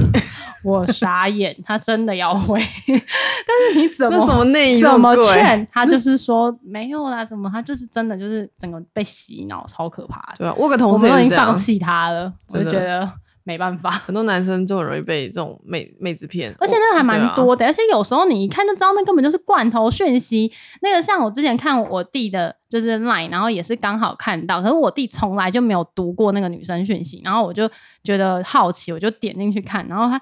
[0.63, 5.85] 我傻眼，他真的要回，但是你怎么 那什么内怎么贵劝他？
[5.85, 10.37] 就是说没有啦，什么他就是真的就是整个被洗脑，超可怕的。
[10.37, 13.09] 对啊，我有个同事都已经放，弃他了，我就觉得
[13.43, 13.89] 没办法。
[13.89, 20.51] 很多男生就很容易被这种妹妹子骗，而且那个还蛮多的，而且有时候你一看就知道那根本就是罐头讯息。
[20.81, 27.69] 那个像我之前看我弟的，就是 Line，然后也是刚好看到，可是我弟从来就没有读过那个女生讯息，然后我就
[28.03, 30.21] 觉得好奇，我就点进去看，然后他。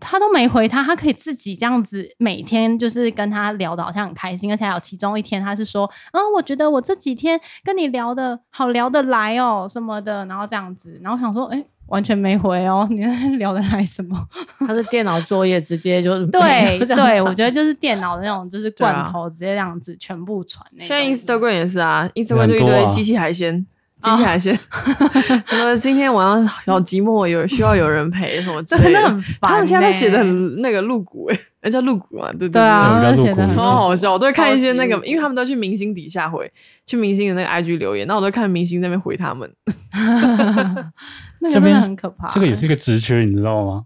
[0.00, 14.18] 他都没回他，他可以自己这样子每天就是跟他聊的好像很开心，而且还有其中一天他是说，嗯，我觉得我这几天跟你聊的好聊得来哦什么的，然后这样子，然后想说，哎、完全没回哦， 你在聊得来什么？
[14.60, 20.64] 他是电脑作业直接就对 这样对，我觉得就是电脑的那种，就是罐头直接这样子全部传。
[20.78, 23.66] 现在 Instagram 也是啊，Instagram 就一堆机器海鲜，
[24.02, 24.58] 机器海先。
[25.46, 28.92] 他 说今天晚上好寂寞，有需要有人陪什么之类的。
[28.92, 33.00] 真的很烦、他们现在都写的很那个露骨哎，那叫露骨嘛，对对对啊，
[33.50, 34.12] 超好笑。
[34.12, 36.50] 我都会看一些那个因为他们都去明星底下回，
[36.86, 39.50] 去明星的那个 IG 留言，那我都会看明星那边回他们。
[41.40, 42.28] 那个真这边的很可怕。
[42.28, 43.84] 这个也是一个职缺，你知道吗？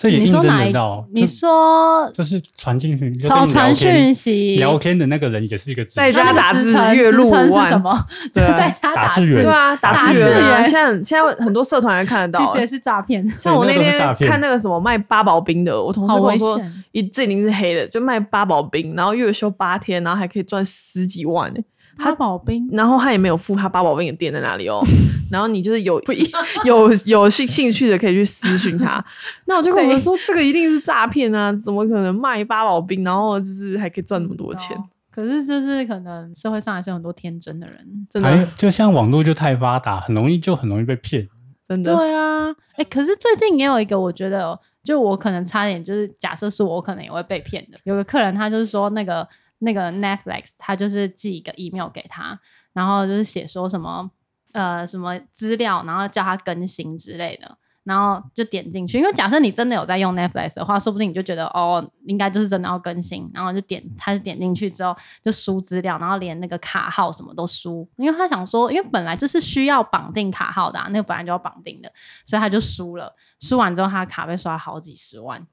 [0.00, 1.06] 这也你印证说哪一得到。
[1.12, 8.06] 你说就是传进去，聊传讯息，聊天的那个人也是一个 在家打字月入五万是什么？
[8.32, 12.60] 在家打字员对啊，打打字字员现在现在很多社团还看得到其实。
[12.60, 13.92] 也是诈骗，像我那天
[14.26, 16.58] 看那个什么卖八宝冰的，我同事跟我说，
[16.92, 21.64] 一这已经是黑的，就卖八宝冰，然后月休八天，然后还可以赚十几万欸
[22.04, 24.80] 八宝冰然后他也没有附他八宝冰的店在哪里哦。
[25.30, 26.02] 然后你就是有
[26.64, 29.04] 有有兴兴趣的可以去私讯他。
[29.46, 31.52] 那我就跟我们说，这个一定是诈骗啊！
[31.52, 34.76] 怎么可能卖八宝冰，然后就是还可以赚那么多钱？
[34.76, 38.06] 哦可是就是可能社会上还是有很多天真的人。
[38.08, 41.28] 真的就像网络就太发达，很容易就很容易被骗。
[41.66, 47.78] 真的，对啊，哎、可是最近也有一个，我觉得就我可能差点就是假设是我，我可能也会被骗的。
[47.82, 49.26] 有个客人他就是说那个
[49.60, 52.38] 那个 Netflix，他就是寄一个 email 给他，
[52.74, 54.10] 然后就是写说什么
[54.52, 57.56] 呃什么资料，然后叫他更新之类的。
[57.82, 64.94] 然后就点进去，因为假设你真的有在用 Netflix 的话，说不定你就觉得哦，应该就是真的要更新，然后就点，他就点进去之后
[65.24, 71.90] 就输资料，然后连那个卡号什么都输，因为他想说，因为本来就是需要绑定卡号的、那个本来就要绑定的，
[72.26, 75.44] 所以他就输了，输完之后他卡被刷好几十万，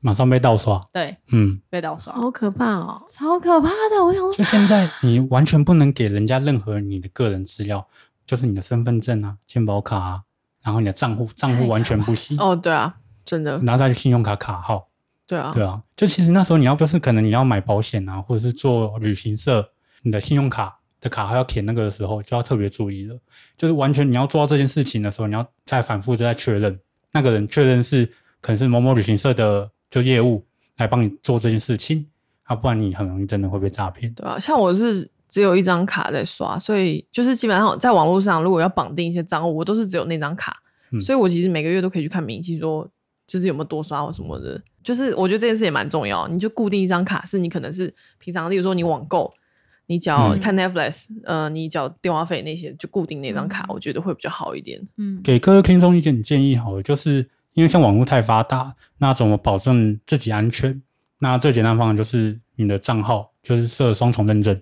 [0.00, 0.84] 马上被盗刷。
[0.92, 3.02] 对，嗯，被盗刷，好可怕哦！
[3.08, 4.04] 超可怕的。
[4.04, 7.86] 我想说，就现在你完全不能给人家任何你的个人资料，
[8.26, 10.22] 就是你的身份证啊、健保卡啊，
[10.62, 14.88] 然后你的账户账户完全不行，哦，对啊，真的，然后再去信用卡卡号。
[15.26, 19.70] 对啊，对啊，就其实那时候你要就是可能你要买保险啊，或者是做旅行社，
[20.02, 23.16] 你的信用卡的卡号要填那个的时候，就要特别注意了。
[23.56, 26.80] 就是完全你要做到这件事情的时候，你要再反复的再确认，
[27.12, 28.06] 那个人确认是
[28.40, 30.44] 可能是某某旅行社的就业务
[30.76, 32.06] 来帮你做这件事情，
[32.44, 34.12] 啊，不然你很容易真的会被诈骗。
[34.14, 40.56] 对啊，像我是只有一张卡在刷，所以就是基本上在网络上，如果要绑定一些账户，我都是只有那张卡，
[40.92, 42.88] 嗯所以我其实每个月都可以去看明细，说
[43.26, 44.60] 就是有没有多刷或什么的。
[44.82, 49.30] 就是我觉得这件事也蛮重要，你就固定一张卡，是你可能是平常，例如说你网购，
[49.86, 54.80] 你缴嗯看 Netflix，、呃，你缴电话费那些，就固定那张卡，嗯我觉得会比较好一点。
[54.96, 60.80] 嗯，给各位听众一点建议好了，就是因为像网络太发达，那怎么保证自己安全？
[61.18, 64.58] 那最简单的方法就是你的账号就是设双重认证，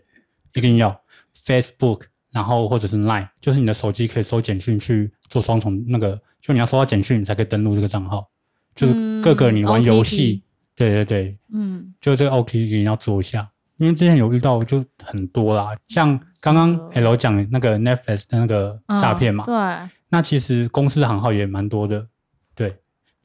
[0.55, 1.01] 一定要
[1.37, 8.29] Facebook，然后或者是 Line，就是你的手机可以收简讯去做双重那个，就你要收到简讯你才可以登录这个账号，
[8.74, 10.42] 就是各个你玩游戏，
[10.74, 22.09] 对对对，嗯，就这个 OK 一定要做一下，因为之前有遇到就很多啦，像刚刚 L 讲那个 Netflix 的那个诈骗嘛，嗯对，那其实公司行号也蛮多的，对，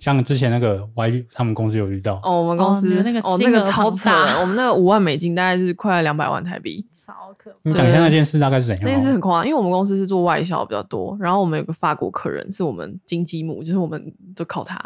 [0.03, 6.85] 像之前那个 Y 他们公司有遇到，哦，我们公司、哦那个哦那个超扯大，我们那个五万美金大概是快两百万台币。
[6.93, 7.57] 超可怕。
[7.63, 8.91] 你讲一下那件事大概是怎样那？
[8.91, 14.77] 件事很夸张，因为我们公司是做外销比较多，然后我们有个法国客人是我们金鸡母，就是我们都靠他。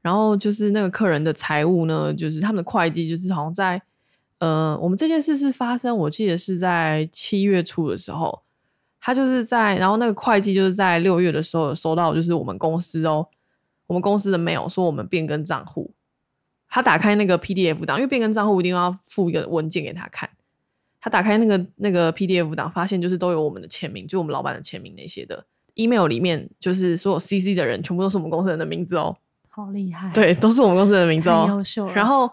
[0.00, 3.82] 然后就是那个客人的财务呢，就是他们的会计，就是好像在
[4.38, 8.42] 呃，我们这件事是发生，我记得是在七月初的时候，
[9.00, 13.26] 他就是在，然后那个会计就是在六月的时候有收到，就是我们公司哦，
[13.86, 15.92] 我们公司的 mail 说我们变更账户，
[16.68, 20.28] 他打开那个 PDF 档，因为变更账户一定要附一个文件给他看。
[21.00, 25.46] 他打开那个那个 PDF 档，发现就是都有我们的签名，就我们老板的签名那些的。
[25.74, 29.16] email 里面就是所有 CC 的人，全部都是我们公司人的名字哦。
[29.48, 31.46] 好厉害，对，都是我们公司人的名字哦。
[31.48, 31.88] 优秀。
[31.90, 32.28] 然后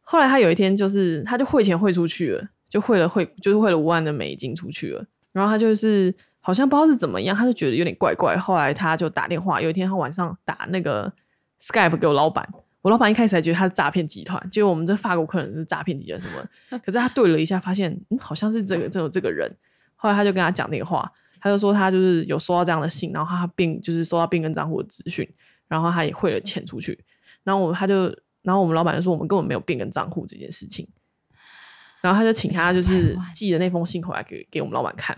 [0.00, 5.04] 后来他有一天就是，他就汇钱汇出去了，就汇了汇，就是汇了五万的美金出去了。
[5.32, 6.14] 然后他就是
[6.46, 8.36] 好像不知道是怎么样，他就觉得有点怪怪。
[8.36, 11.10] 后来他就打电话，有一天他晚上打那个
[11.58, 12.46] Skype 给我老板，
[12.82, 16.46] 我老板一开始还觉得他是诈骗集团，结果我们这法国客人是诈骗集团什么？
[16.84, 19.50] 可是他对了一下，发现嗯好像是这个这有这个人。
[19.96, 25.26] 后来他就跟他讲电话，他就说他就是有收到这样的信，然后他变就是收到变更账户的资讯，
[25.66, 27.02] 然后他也汇了钱出去。
[27.42, 30.86] 然后我们他就，然后我们老板就说我们根本没有变更账户这件事情，
[32.02, 35.16] 然后他就请他就是寄了那封信回来给给我们老板看，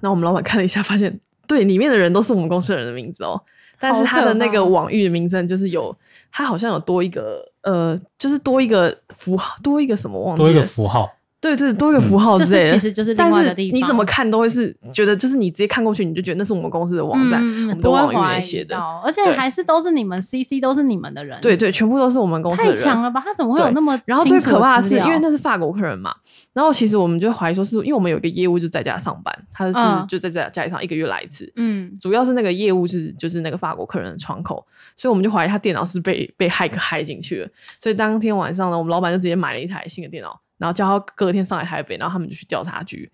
[0.00, 3.40] 然后我们老板看了一下，发现对里面的人都是我们公司的人的名字哦，
[3.78, 5.96] 但是他的那个网域的名称就是有，
[6.30, 11.10] 他好像有多一个呃，就是多一个符号，多一个什么忘记了，多一个符号，
[11.44, 13.78] 对对，多一个符号就是之类的，其实就是另但是外一个地方。
[13.78, 22.76] 你怎么看都会是觉得，就是你直接看过去，你就觉得那是我们公司的网站，我们的网域不会怀疑那些的，到而且还是都是你们 CC 都是你们的人，对对，全部都是我们公司的太。
[22.76, 23.20] 强了吧？
[23.24, 26.14] 他怎么会有那么然后最可怕的是，因为那是法国客人嘛，
[26.52, 30.06] 然后其实我们就怀疑说是，因为我们有一个业务就在家上班，他是嗯。
[30.08, 31.92] 就在家家里上一个月来一次，嗯。
[32.00, 34.64] 主要是那个业务是就是那个法国客人的窗口，
[34.96, 37.48] 所以我们就怀疑他电脑是被被骇客骇进去了。
[37.80, 43.10] 所以当天晚上呢，我们老板就直接买了一台新的电脑，然后叫他隔天上来台北，然后他们就去调查局。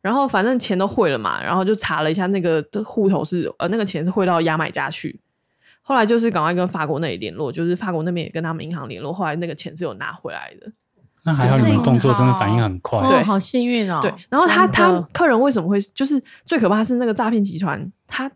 [0.00, 5.18] 然后反正钱都汇了嘛，然后就查了一下那个的户头是呃那个钱是汇到牙买加去，
[5.80, 10.70] 后来就是赶快跟法国那里联络，就是法国那边也跟他们银行联络，后来那个钱是有拿回来的。
[11.26, 13.00] 那还好你们动作真的反应很快。
[13.08, 13.98] 对哦好幸运哦。
[14.02, 18.30] 对，然后他他客人为什么会就是最可怕是那个诈骗集团，他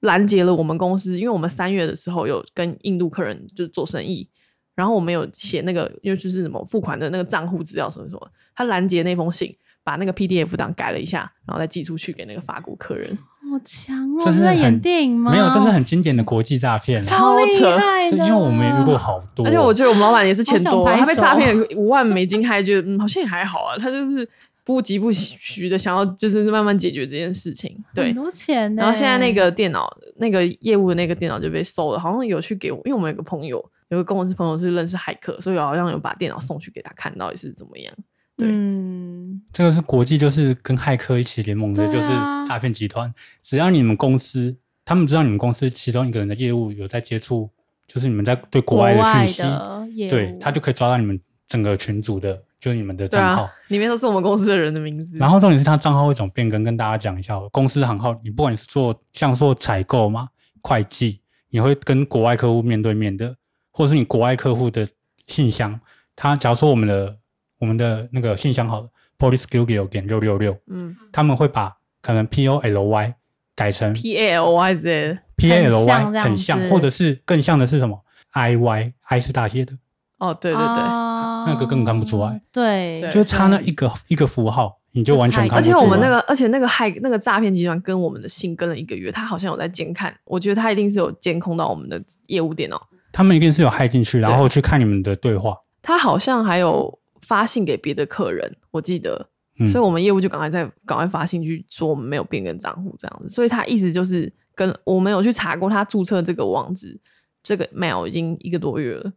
[0.00, 4.28] 拦截了我们公司，因为我们三月的时候有跟印度客人就是做生意，
[4.74, 13.16] 然后我们有写那个因为就是什么付款的那个账户资料什么什么，他拦截那封信，把那个 PDF 档改了一下，然后再寄出去给那个法国客人。
[13.50, 14.22] 好强哦！
[14.24, 15.30] 这是在演很电影吗？
[15.30, 17.04] 没有，这是很经典的国际诈骗。
[17.04, 24.28] 超厉害的，因为我们也遇过好多，而且我觉得我们老板也是钱多，他被诈骗 五万美金，还觉得嗯好像也还好啊，他就是
[24.64, 27.76] 不急不徐的想要就是慢慢解决这件事情。
[27.94, 28.82] 对很，多钱呢。
[28.82, 37.94] 然后现在那个电脑那个业务的那个电脑就被收了，好像有去给我，因为我们有个朋友，有个跟我是朋友是认识骇客，所以好像有把电脑送去给他看到底是怎么样。
[38.36, 42.08] 对嗯，这个是国际，就是跟骇客一起联盟的，就是
[42.44, 43.12] 诈骗集团。
[43.40, 47.48] 只要你们公司，他们知道你们公司其中一个人的业务有在接触，
[47.86, 53.42] 就是你们在对国外的讯息，对他就可以抓到你们整个群组的，就是你们的账号。
[53.42, 55.16] 啊，里面都是我们公司的人的名字。
[55.16, 57.48] 然后重点是他账号会怎么变更，跟大家讲一下哦。
[57.52, 61.20] 公司行号，你不管你是做像做采购嘛、会计，
[61.50, 63.36] 你会跟国外客户面对面的，
[63.76, 64.86] 或是你国外客户的
[65.26, 65.80] 信箱，
[66.14, 67.16] 他假如说我们的
[67.58, 70.94] 我们的那个信箱好了，police q 点六六六，嗯。
[71.10, 73.14] 他们会把可能 P O L Y
[73.56, 75.18] 改成，P A L Y 之类的。
[75.36, 79.72] P A L 很像 Y，很像，或者是更像的是什么？I Y，I 是大写的，
[80.18, 80.64] 哦，对对对。
[80.64, 81.44] 哦。
[81.48, 85.78] 那个根本看不出来，对，对就差那一个一个符号，你就完全看而不出来。
[85.78, 92.80] 且我们那个，而且那个害那个诈骗集团跟我们的信跟了一个月，他好像有在监看，我觉得他一定是有监控到我们的业务电脑，
[93.14, 95.56] 他们一定是有害进去，然后去看你们的对话。
[95.80, 107.00] 他好像还有发信给别的客人，我记得，嗯所以我们业务就赶快在赶快发信去说我们没有变更账户这样子，所以他意思就是跟我们有去查过，他注册这个网址
[107.42, 109.12] 这个 mail 已经一个多月了，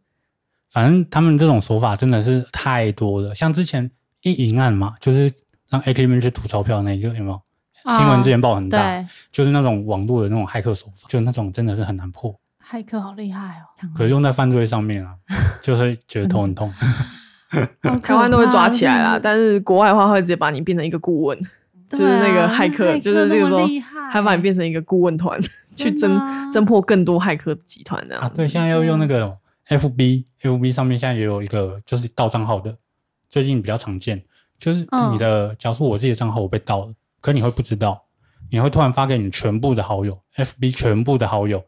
[0.70, 3.90] 反正他们这种手法真的是太多了，像之前
[4.22, 5.32] 一银案嘛，就是
[5.68, 7.42] 让 A K 们去吐钞票那个有没有？
[7.84, 12.38] 啊新闻之前报很大，对，就是那种网络的那种骇客手法，就那种真的是很难破。
[12.70, 15.14] 骇客好厉害哦，可是用在犯罪上面啊，
[15.62, 16.70] 就会觉得头很痛。
[18.02, 21.38] 台湾都会抓起来啦，但是国外的话会直接把你变成一个顾问，
[21.88, 24.10] 就是那个骇客，就是那个时候骇客那么厉害。
[24.10, 25.40] 还把你变成一个顾问团，
[25.74, 26.46] 去侦啊。
[26.50, 28.36] 侦破更多骇客集团这样啊，子。
[28.36, 32.74] 对，现在要用那个 F B，F B 上面现在也有一个就是盗账号的，
[33.28, 34.22] 最近比较常见，
[34.58, 35.12] 就是嗯。
[35.14, 38.02] 你的，假如说我自己的账号我被盗了，可你会不知道，
[38.50, 41.62] 你会突然发给你全部的好友，F B 全部的好友，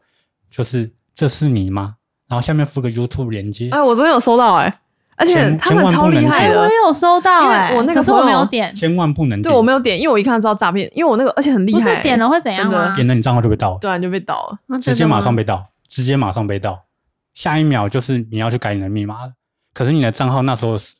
[0.51, 1.95] 就是这是你吗？
[2.27, 4.79] 然后下面附个 YouTube 连接，哎，我昨天有收到哎、
[5.17, 6.71] 而且他们超厉害哎，我也。
[6.85, 12.95] 有收到哎，我那个时候我没有点，千万不能点对，我没有点，因为我一看就知道诈骗，因为我那个而且很厉害不、是点了会怎样真的吗？
[12.95, 14.57] 点了你账号就被盗了，对啊，你就被盗了。
[14.67, 15.35] 啊直接马上。
[15.35, 16.85] 被盗，直接马上被盗，
[17.33, 19.33] 下一秒就是你要去改你的密码了，
[19.73, 20.95] 可是你的账号那时候是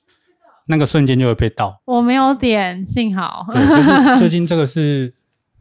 [0.67, 1.81] 那个瞬间就会被盗。
[1.85, 3.45] 我没有点，幸好。
[3.51, 5.11] 对，就是 最近这个是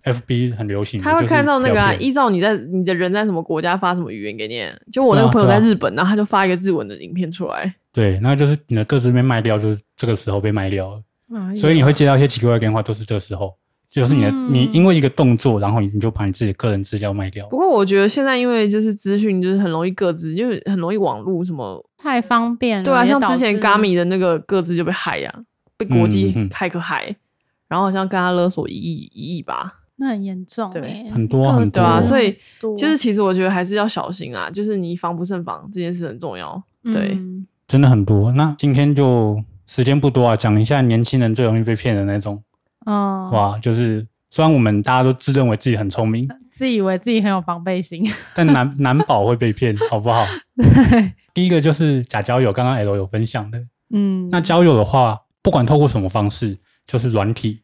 [0.04, 4.64] FB 很流行，他会看到那个、啊、依照你在你的人在什么国家发什么语言给你。
[4.90, 7.74] 就我那个朋友在日本，然后他就发一个日文的影片出来。
[7.92, 11.02] 对，那就是你的个资被卖掉，就是这个时候被卖掉了，
[11.34, 13.54] 哎所以你会接到一些奇怪的电话，都是这个时候，
[13.90, 17.56] 就是你的、嗯你因为一个动作，然后你就把你自己个人资料卖掉不。
[17.56, 22.84] 过我觉得现在因为就是资讯就是很容易各自，就是很容易网络什么，太方便了。
[22.84, 25.34] 对啊，像之前致 Gami 的那个各自就被害呀、
[25.76, 27.16] 被国际嗯嗯骇客害，
[27.68, 29.79] 然后好像跟他勒索一亿一亿吧。
[30.00, 32.34] 那很严重对欸很多很多啊，多所以
[32.76, 36.60] 就是其实我觉得还是要小心啊，就是你防不胜防这件事很重要。
[36.84, 38.32] 对嗯真的很多。
[38.32, 42.42] 那今天就时间不多啊，讲一下年轻人最容易被骗的那种。
[42.86, 48.02] 嗯，哇，就是虽然我们大家都自认为自己很聪明，自以为自己很有防备心。
[48.34, 50.26] 但难难保会被骗，好不好？
[51.34, 53.62] 第一个就是假交友，刚刚 L 有分享的。
[53.92, 57.62] 嗯，那交友的话，不管透过什么方式，就是软体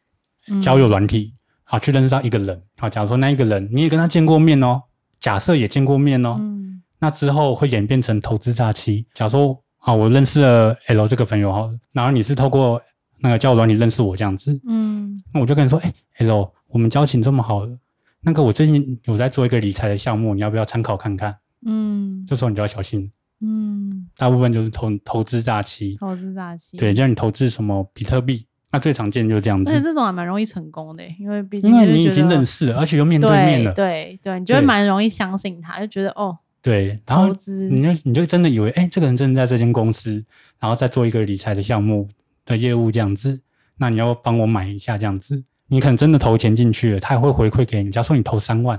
[0.49, 1.33] 嗯交友软体，
[1.69, 2.63] 好去认识到一个人。
[2.79, 4.81] 好，假如说那一个人你也跟他见过面哦，
[5.19, 9.05] 假设也见过面哦，嗯那之后会演变成投资诈欺。
[9.13, 12.81] 假如说啊，我认识了 L 这个朋友哈，然后你是透过
[13.19, 17.79] 那个交友软体认识我这样子，嗯那我就跟你说，哎、L，我们交情这么好了，
[18.23, 21.37] 那个我最近有在做一个理财的项目，你要不要参考看看？
[21.65, 23.11] 嗯这时候你就要小心，
[23.41, 26.77] 嗯，大部分就是投投资诈欺，投资诈欺。
[26.77, 28.47] 对，叫你投资什么比特币，
[28.77, 37.29] 那最常见就是这样子，而且这种还蛮容易成功的欸，因为毕竟因为你已经得认识了，而且又面对面了，对对，你就会蛮容易相信他，就觉得哦，对，然后
[37.71, 40.23] 你就你就真的以为，哎、这个人真的在这间公司，
[40.61, 42.07] 然后再做一个理财的项目
[42.45, 43.41] 的业务这样子，
[43.79, 47.91] 那你要帮我买一下这样子，你可能真的投钱进去了，他也会回馈给你。
[47.91, 48.79] 假如说你投三万，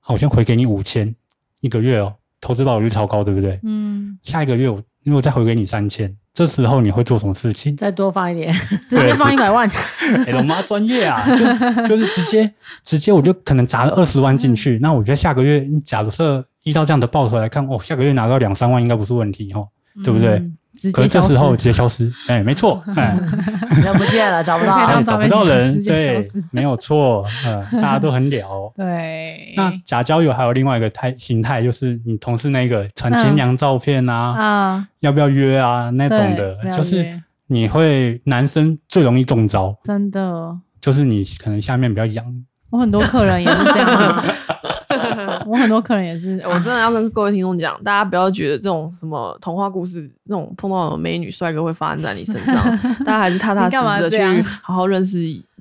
[0.00, 1.14] 好，我先回给你五千
[1.60, 3.58] 一个月哦，投资报酬率超高，对不对？
[3.62, 7.76] 嗯，下一个月我如果再回给你三千，这时候你会做什么事情？
[7.76, 8.52] 再多放一点，
[8.86, 9.68] 直接放一百万，
[10.26, 11.24] 哎，我妈专业啊，
[11.86, 12.52] 就就是直接
[12.84, 19.68] 直接我就可能砸了二十万进去，那我觉得下个月你假设依照这样的报酬来看，哦，下个月拿到两三万应该不是问题哦，
[20.04, 20.30] 对不对？
[20.34, 20.56] 嗯？
[20.76, 21.32] 直可是这接消失。
[21.32, 23.16] 时候直接消失，哎，没错，哎，
[23.82, 25.02] 人不见了，找不到哎。
[25.06, 26.20] 找不到人，对，
[26.50, 28.72] 没有错，嗯，大家都很聊。
[28.76, 37.06] 对，那假交友还有另外一个态形态，就是你同事那个传新娘照片啊，啊，要不要约啊那种的就是
[37.46, 42.24] 你会男生最容易中招，真的，就是你可能下面比较痒，
[42.70, 44.24] 我很多客人也是这样啊，
[45.46, 52.54] 我很多客人也是， 我真的要跟各位听众讲，大家不要觉得这种什么童话故事那种碰到美女帅哥会发生在你身上，
[53.04, 55.18] 大家还是踏踏实实的去好好认识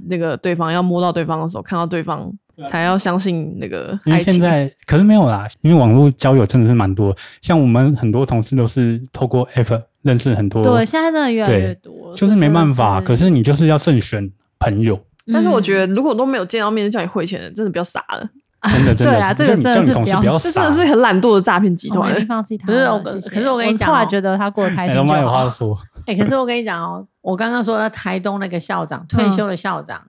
[0.08, 2.32] 那个对方，要摸到对方的时候，看到对方
[2.70, 4.20] 才要相信那个因为。
[4.20, 15.00] 现在可是没有啦，因为网络交友真的是蛮多，像我们很多同事都是透过 App 认识很多，对，现在真的越来越多，就是没办法，可是是你就是要慎选朋友，
[15.34, 18.30] 但是我觉得得如果都没有见到面就叫你汇钱的，真的比较傻了，
[18.68, 22.26] 真的 真的，对啊这个真的是不要同事不要傻这真的是很懒惰的诈骗集团。
[22.28, 23.94] 放弃他不是我可是我跟你讲哦。
[23.94, 25.50] 后来觉得他过得开哎，心就龙妈有话好。
[25.50, 30.02] 说， 哎、可是我跟你讲哦，我刚刚说的台东那个校长，退休的校长，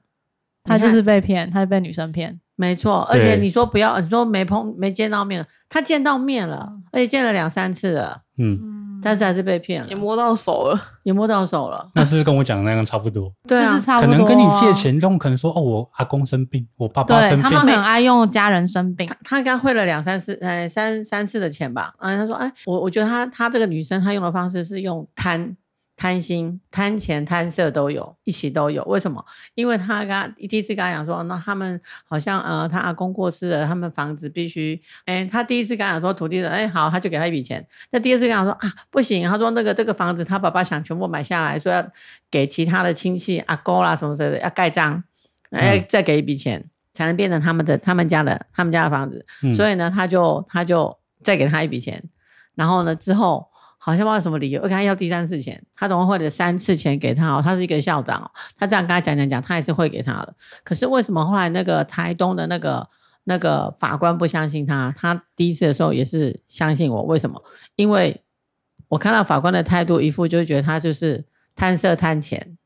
[0.65, 2.39] 他就是被骗，他就被女生骗。
[2.59, 11.89] 没错，而且你说不要，你说没碰没见到面，他见到面了，而且见了两三次了，嗯，嗯，但是还是被骗了，也摸到手了， 也摸到手了。
[11.95, 21.95] 那是不是跟我讲的那样差不多， 对啊就是，差不多、可能跟你借，钱，用可能说哦，我阿公生病，我爸爸生病对他们，很爱用家人生病，他应该汇了两三次，呃，三三次的钱吧。
[22.01, 25.57] 嗯，他说，哎，我我觉得他他这个女生，她用的方式是用贪
[25.97, 28.85] 贪心、贪钱、贪色都有，一起都有。
[28.85, 29.25] 为什么？
[29.55, 37.67] 因为他跟他第一次跟他讲说，那他们好像呃，他阿公过世了，他们房子必须，哎，他第一次跟他讲说土地的，哎，好，他就给他一笔钱。
[37.91, 41.87] 那第二次跟他说啊，不行，他说那个这个房子他爸爸想全部买下来，说要
[42.31, 45.03] 给其他的亲戚阿公啦什么之类的要盖章，
[45.51, 46.69] 哎，再给一笔钱。
[46.93, 52.03] 才能变成他们的他们家的他们家的房子，嗯所以呢，他就他就再给他一笔钱，
[52.55, 53.47] 然后呢之后
[53.87, 58.29] 好像不知道什么理由，我跟他要第三次钱，他总共汇了三次钱给他哦，他是一个校长，
[58.59, 60.35] 他这样跟他讲讲讲，他也是汇给他了。
[60.65, 62.89] 可是为什么后来那个台东的那个
[63.23, 64.93] 那个法官不相信他？
[64.99, 67.41] 他第一次的时候也是相信我，为什么？
[67.77, 68.21] 因为
[68.89, 71.25] 我看到法官的态度，一副就觉得他就是
[71.55, 72.59] 贪色贪钱。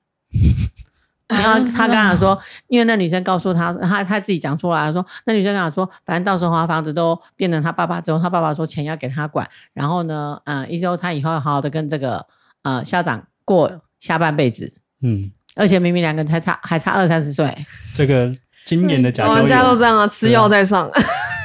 [1.39, 12.27] 然后他跟他说，因为那女生告诉他，他他自己讲出来说，那女生跟他说，反正到时候他房子都变成他爸爸之后，他爸爸说钱要给他管，然后呢，嗯、呃，意思说他以后要好好的跟这个
[12.63, 14.73] 呃校长过下半辈子，
[15.03, 17.55] 嗯，而且明明两个人才差还差二三十岁，
[17.95, 18.33] 这个
[18.65, 20.91] 今年的假交老人 家都这样啊，吃药在上。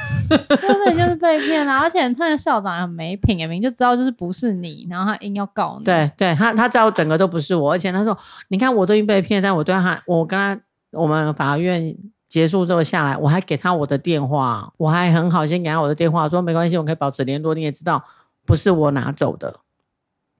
[0.28, 1.78] 根本就是被骗啊！
[1.80, 5.84] 而且他的校长也很没品，明明就知道就是不是你，然后他硬要告你。
[5.84, 8.16] 对对，他他知道整个都不是我，而且他说，
[8.48, 10.58] 你看我都已经被骗，但我对他，我跟他
[10.90, 11.96] 我们法院
[12.28, 18.02] 结束之后下来，我还给他我的电话，我还很好心给他我的电话，说没关系，我可以保持联络，你也知道
[18.44, 19.60] 不是我拿走的，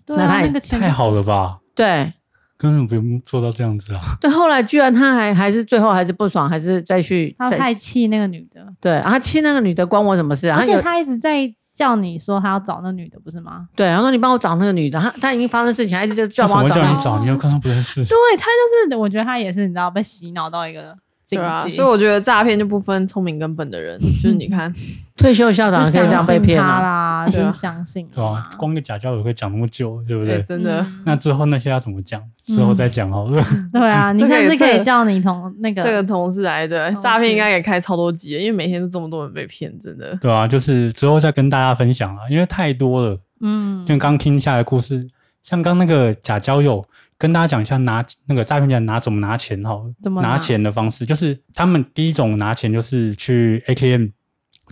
[0.04, 1.58] 对啊，那他也那个钱太好了吧？
[1.74, 2.12] 对。
[2.58, 4.00] 根本不用做到这样子啊！
[4.20, 10.58] 对，后来居然他还还是最后还是不爽，还是再去他太气那个女的，对，他气那个女的关我什么事啊？
[10.58, 13.68] 而且他一直在叫你说他要找那女的，不是吗？
[13.76, 17.18] 对，然后说你帮我找那个女的，他他已经发生事情，他一直就叫我叫你找？
[17.18, 20.96] 你又跟他不认识，对他就是，我觉得他也是，你知道被洗脑到一个
[21.26, 24.72] 境对啊，界，所以我觉得诈骗就不分聪明跟笨的人，就是你看，
[25.16, 30.42] 退休校长就可以这样相信被骗啦， 就相信对吧、嘛光个假交友会讲那么久，对不哎对？
[30.42, 32.22] 真的，嗯那之后那些要怎么讲？
[32.44, 33.42] 之后再讲好了。
[33.72, 40.16] 对啊，你这个下次可以叫你同那个这个同事来的同事诈骗应该也开超多集，因为每天都这么多人被骗，真的。
[40.20, 43.18] 对啊，就是之后再跟大家分享啊，因为太多了。
[43.40, 45.06] 嗯就刚听下来故事，
[45.42, 46.82] 像刚那个假交友，
[47.18, 54.06] 跟大家讲一下拿那个诈骗家拿怎么拿钱好了，怎么拿拿钱的方式，就是他们第一种拿钱就是去 ATM，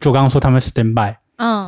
[0.01, 1.17] 就刚刚说他们 stand by，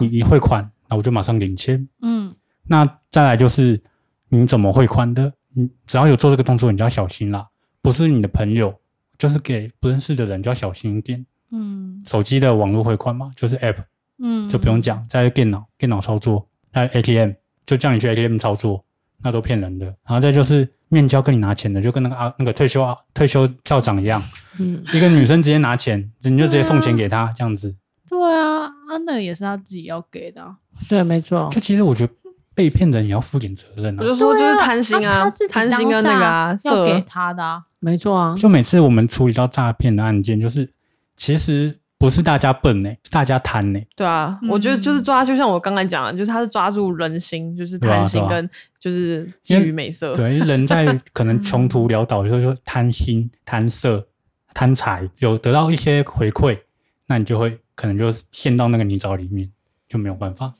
[0.00, 1.88] 你嗯你汇款，那我就马上领钱。
[2.02, 2.34] 嗯
[2.68, 3.80] 那再来就是
[4.28, 7.46] 你怎么汇款的，你只要有做这个动作，你就要小心啦。
[7.80, 8.74] 不是你的朋友，
[9.16, 11.24] 就是给不认识的人就要小心一点。
[11.52, 13.76] 嗯手机的网络汇款嘛，就是 App
[14.18, 17.30] 嗯，就不用讲，在电脑电脑操作，在 ATM
[17.64, 18.84] 就叫你去 ATM 操作，
[19.22, 19.86] 那都骗人的。
[19.86, 24.20] 然后再就是面交跟你拿钱的，就跟那个啊那个退休啊退休校长一样，
[24.58, 27.74] 嗯，一个女生直接拿钱，你就直接送钱给她，这样子。
[28.08, 30.56] 对啊，啊，那也是他自己要给的啊，
[30.88, 31.60] 对，没错就。
[31.60, 32.12] 其实我觉得
[32.54, 34.02] 被骗的人也要负点责任啊。
[34.02, 40.68] 我就说就是贪心啊他他自，己贪心跟那个啊，要给他的啊，没错啊，就每次我们处理到诈骗的案件，就是
[41.16, 48.48] 其实不是大家笨呢、是大家贪呢、对啊，我觉得就是抓，就像我刚才讲的，就是他是抓住人心，就是贪心跟
[48.78, 50.14] 就是基于美色。
[50.14, 54.06] 对，人在 可能穷途潦倒的时候，就贪心、贪色、
[54.52, 56.58] 贪财，有得到一些回馈，
[57.06, 59.48] 那你就会可能就陷到那个泥沼里面，
[59.88, 60.54] 就没有办法。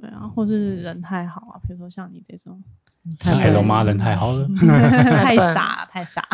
[0.00, 2.62] 对啊，或是人太好啊，比如说像你这种
[3.20, 6.26] 像 L 妈人太好了， 太傻了太傻，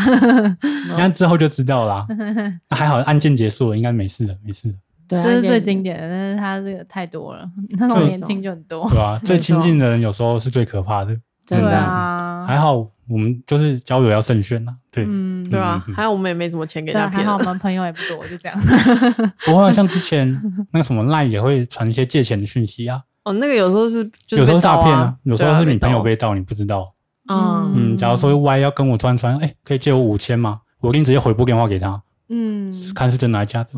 [0.97, 2.07] 那之后就知道啦。
[2.69, 4.75] 那还好，案件结束了，应该没事了，没事了，
[5.09, 9.01] 对啊，这是最点经典的，但是他这个太多了，那种对年轻就很多对。
[9.01, 11.17] 啊、 最亲近的人有时候是最可怕的。
[11.47, 14.75] 对真的啊，还好我们就是交友要慎选啊。
[14.91, 17.45] 对，嗯，对啊还有我们也没什么钱给对啊，人家骗还好我。
[17.45, 18.59] 们朋友也不多，就这样。
[19.45, 20.41] 不会像之前
[20.73, 26.93] 那个什么 LINE 也会传一些借钱的讯息啊，哦，那个有时候是就是有时候诈骗啊，有时候是你朋友被盗，你不知道。
[27.29, 30.61] 嗯嗯，假如说 Y 要跟我突然传，哎、可以借我五千吗？
[30.81, 33.69] 我一定直接回拨电话给他，嗯，看是真的还是假的。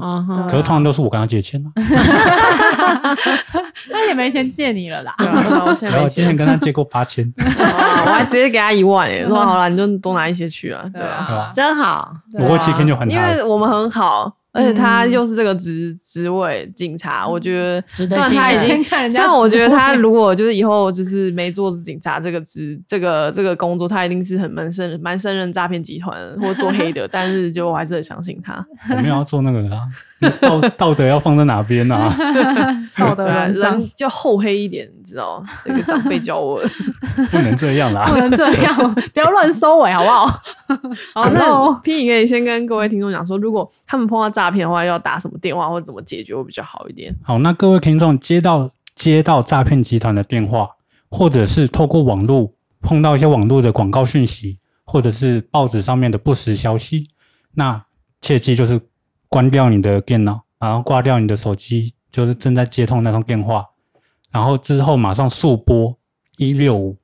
[0.49, 1.72] 可是通常都是我跟他借钱啊，
[3.91, 5.14] 他也没钱借你了啦。
[5.18, 11.51] 对啊，对啊我现在然后没我之前，跟他借过八千，哦我还直接给他一万诶，说好了你就多拿一些去啊，对啊？
[11.53, 13.12] 真好，我过七天就还他了。
[13.12, 28.64] 因为我们很好，而且他嗯又是这个职职位警察，我觉得值得虽然他已经 虽然我觉得他如果就是以后就是没做警察这个职这个这个工作，他一定是很蛮胜蛮胜任诈骗集团或做黑的， 但是就我还是很相信他。
[28.90, 29.88] 我没有要做那个啦，
[30.40, 32.12] 道道德要放在哪边啊？
[32.96, 35.42] 道德人上人就厚黑一点，你知道？
[35.64, 36.62] 这个长辈教我。
[37.30, 38.16] 不能这样啦不。
[38.16, 40.26] 能这样，不要乱收尾好不好？
[41.14, 47.14] 好，那 P 你可以先跟各位听众讲说，如果他们碰到诈骗的话，要打什么电话或者怎么解决会比较好一点。
[47.22, 50.68] 好，那各位听众接到接到诈骗集团的电话，
[51.11, 57.09] 或者是透过网络碰到一些网络的广告讯息，或者是报纸上面的不实消息，
[57.55, 57.84] 那
[58.20, 58.80] 切记就是
[59.28, 63.66] 关掉你的电脑，然后挂掉你的手机，就是正在接通那通电话，
[64.30, 65.97] 然后之后马上速拨
[66.36, 66.97] 一六五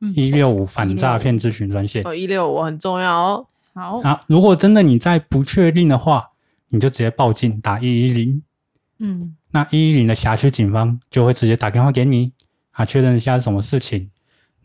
[0.00, 2.06] 嗯一六五反诈骗咨询专线。
[2.06, 3.46] 哦，一六五很重要哦。
[3.74, 6.30] 好，啊，如果真的你在不确定的话，
[6.68, 8.42] 你就直接报警打一一零。
[8.98, 12.32] 嗯，那一一零的辖区警方就会直接打电话给你
[12.72, 14.10] 啊，确认一下是什么事情。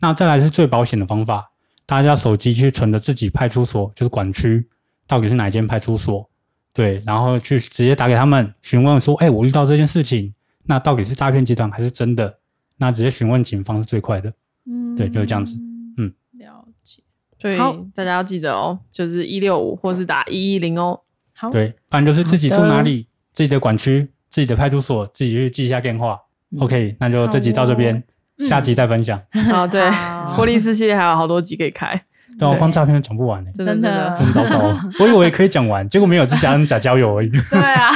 [0.00, 1.52] 那再来是最保险的方法，
[1.86, 4.68] 大家手机去存的自己派出所，就是管区
[5.06, 6.28] 到底是哪一间派出所，
[6.72, 10.34] 对，然后去直接打给他们询问说，哎、我遇到这件事情，
[10.66, 12.40] 那到底是诈骗集团还是真的？
[12.76, 14.32] 那直接询问警方是最快的。
[14.66, 15.54] 嗯对就是这样子
[15.96, 17.02] 嗯，了解。
[17.38, 21.00] 所以好大家要记得哦，就是一六五或是打一一零哦。
[21.44, 26.18] 好，对，不然就是自己住哪里，自己的管区、自己的派出所，自己去记一下电话。
[26.60, 27.94] OK，那就这集到这边，
[28.38, 28.46] 嗯。
[28.46, 29.20] 下集再分享。
[29.52, 30.34] 啊， 对，好。
[30.36, 31.88] 波利斯系列还有好多集可以开，
[32.38, 34.76] 对啊，对光诈骗都讲不完呢、真的真糟糕。
[34.98, 37.28] 我以为可以讲完，结果没有，是假人假交友而已。
[37.28, 37.92] 对啊，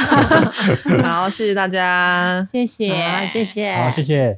[1.03, 2.43] 好，谢谢大家。
[2.49, 2.93] 谢谢，
[3.27, 4.37] 谢谢，好，谢谢。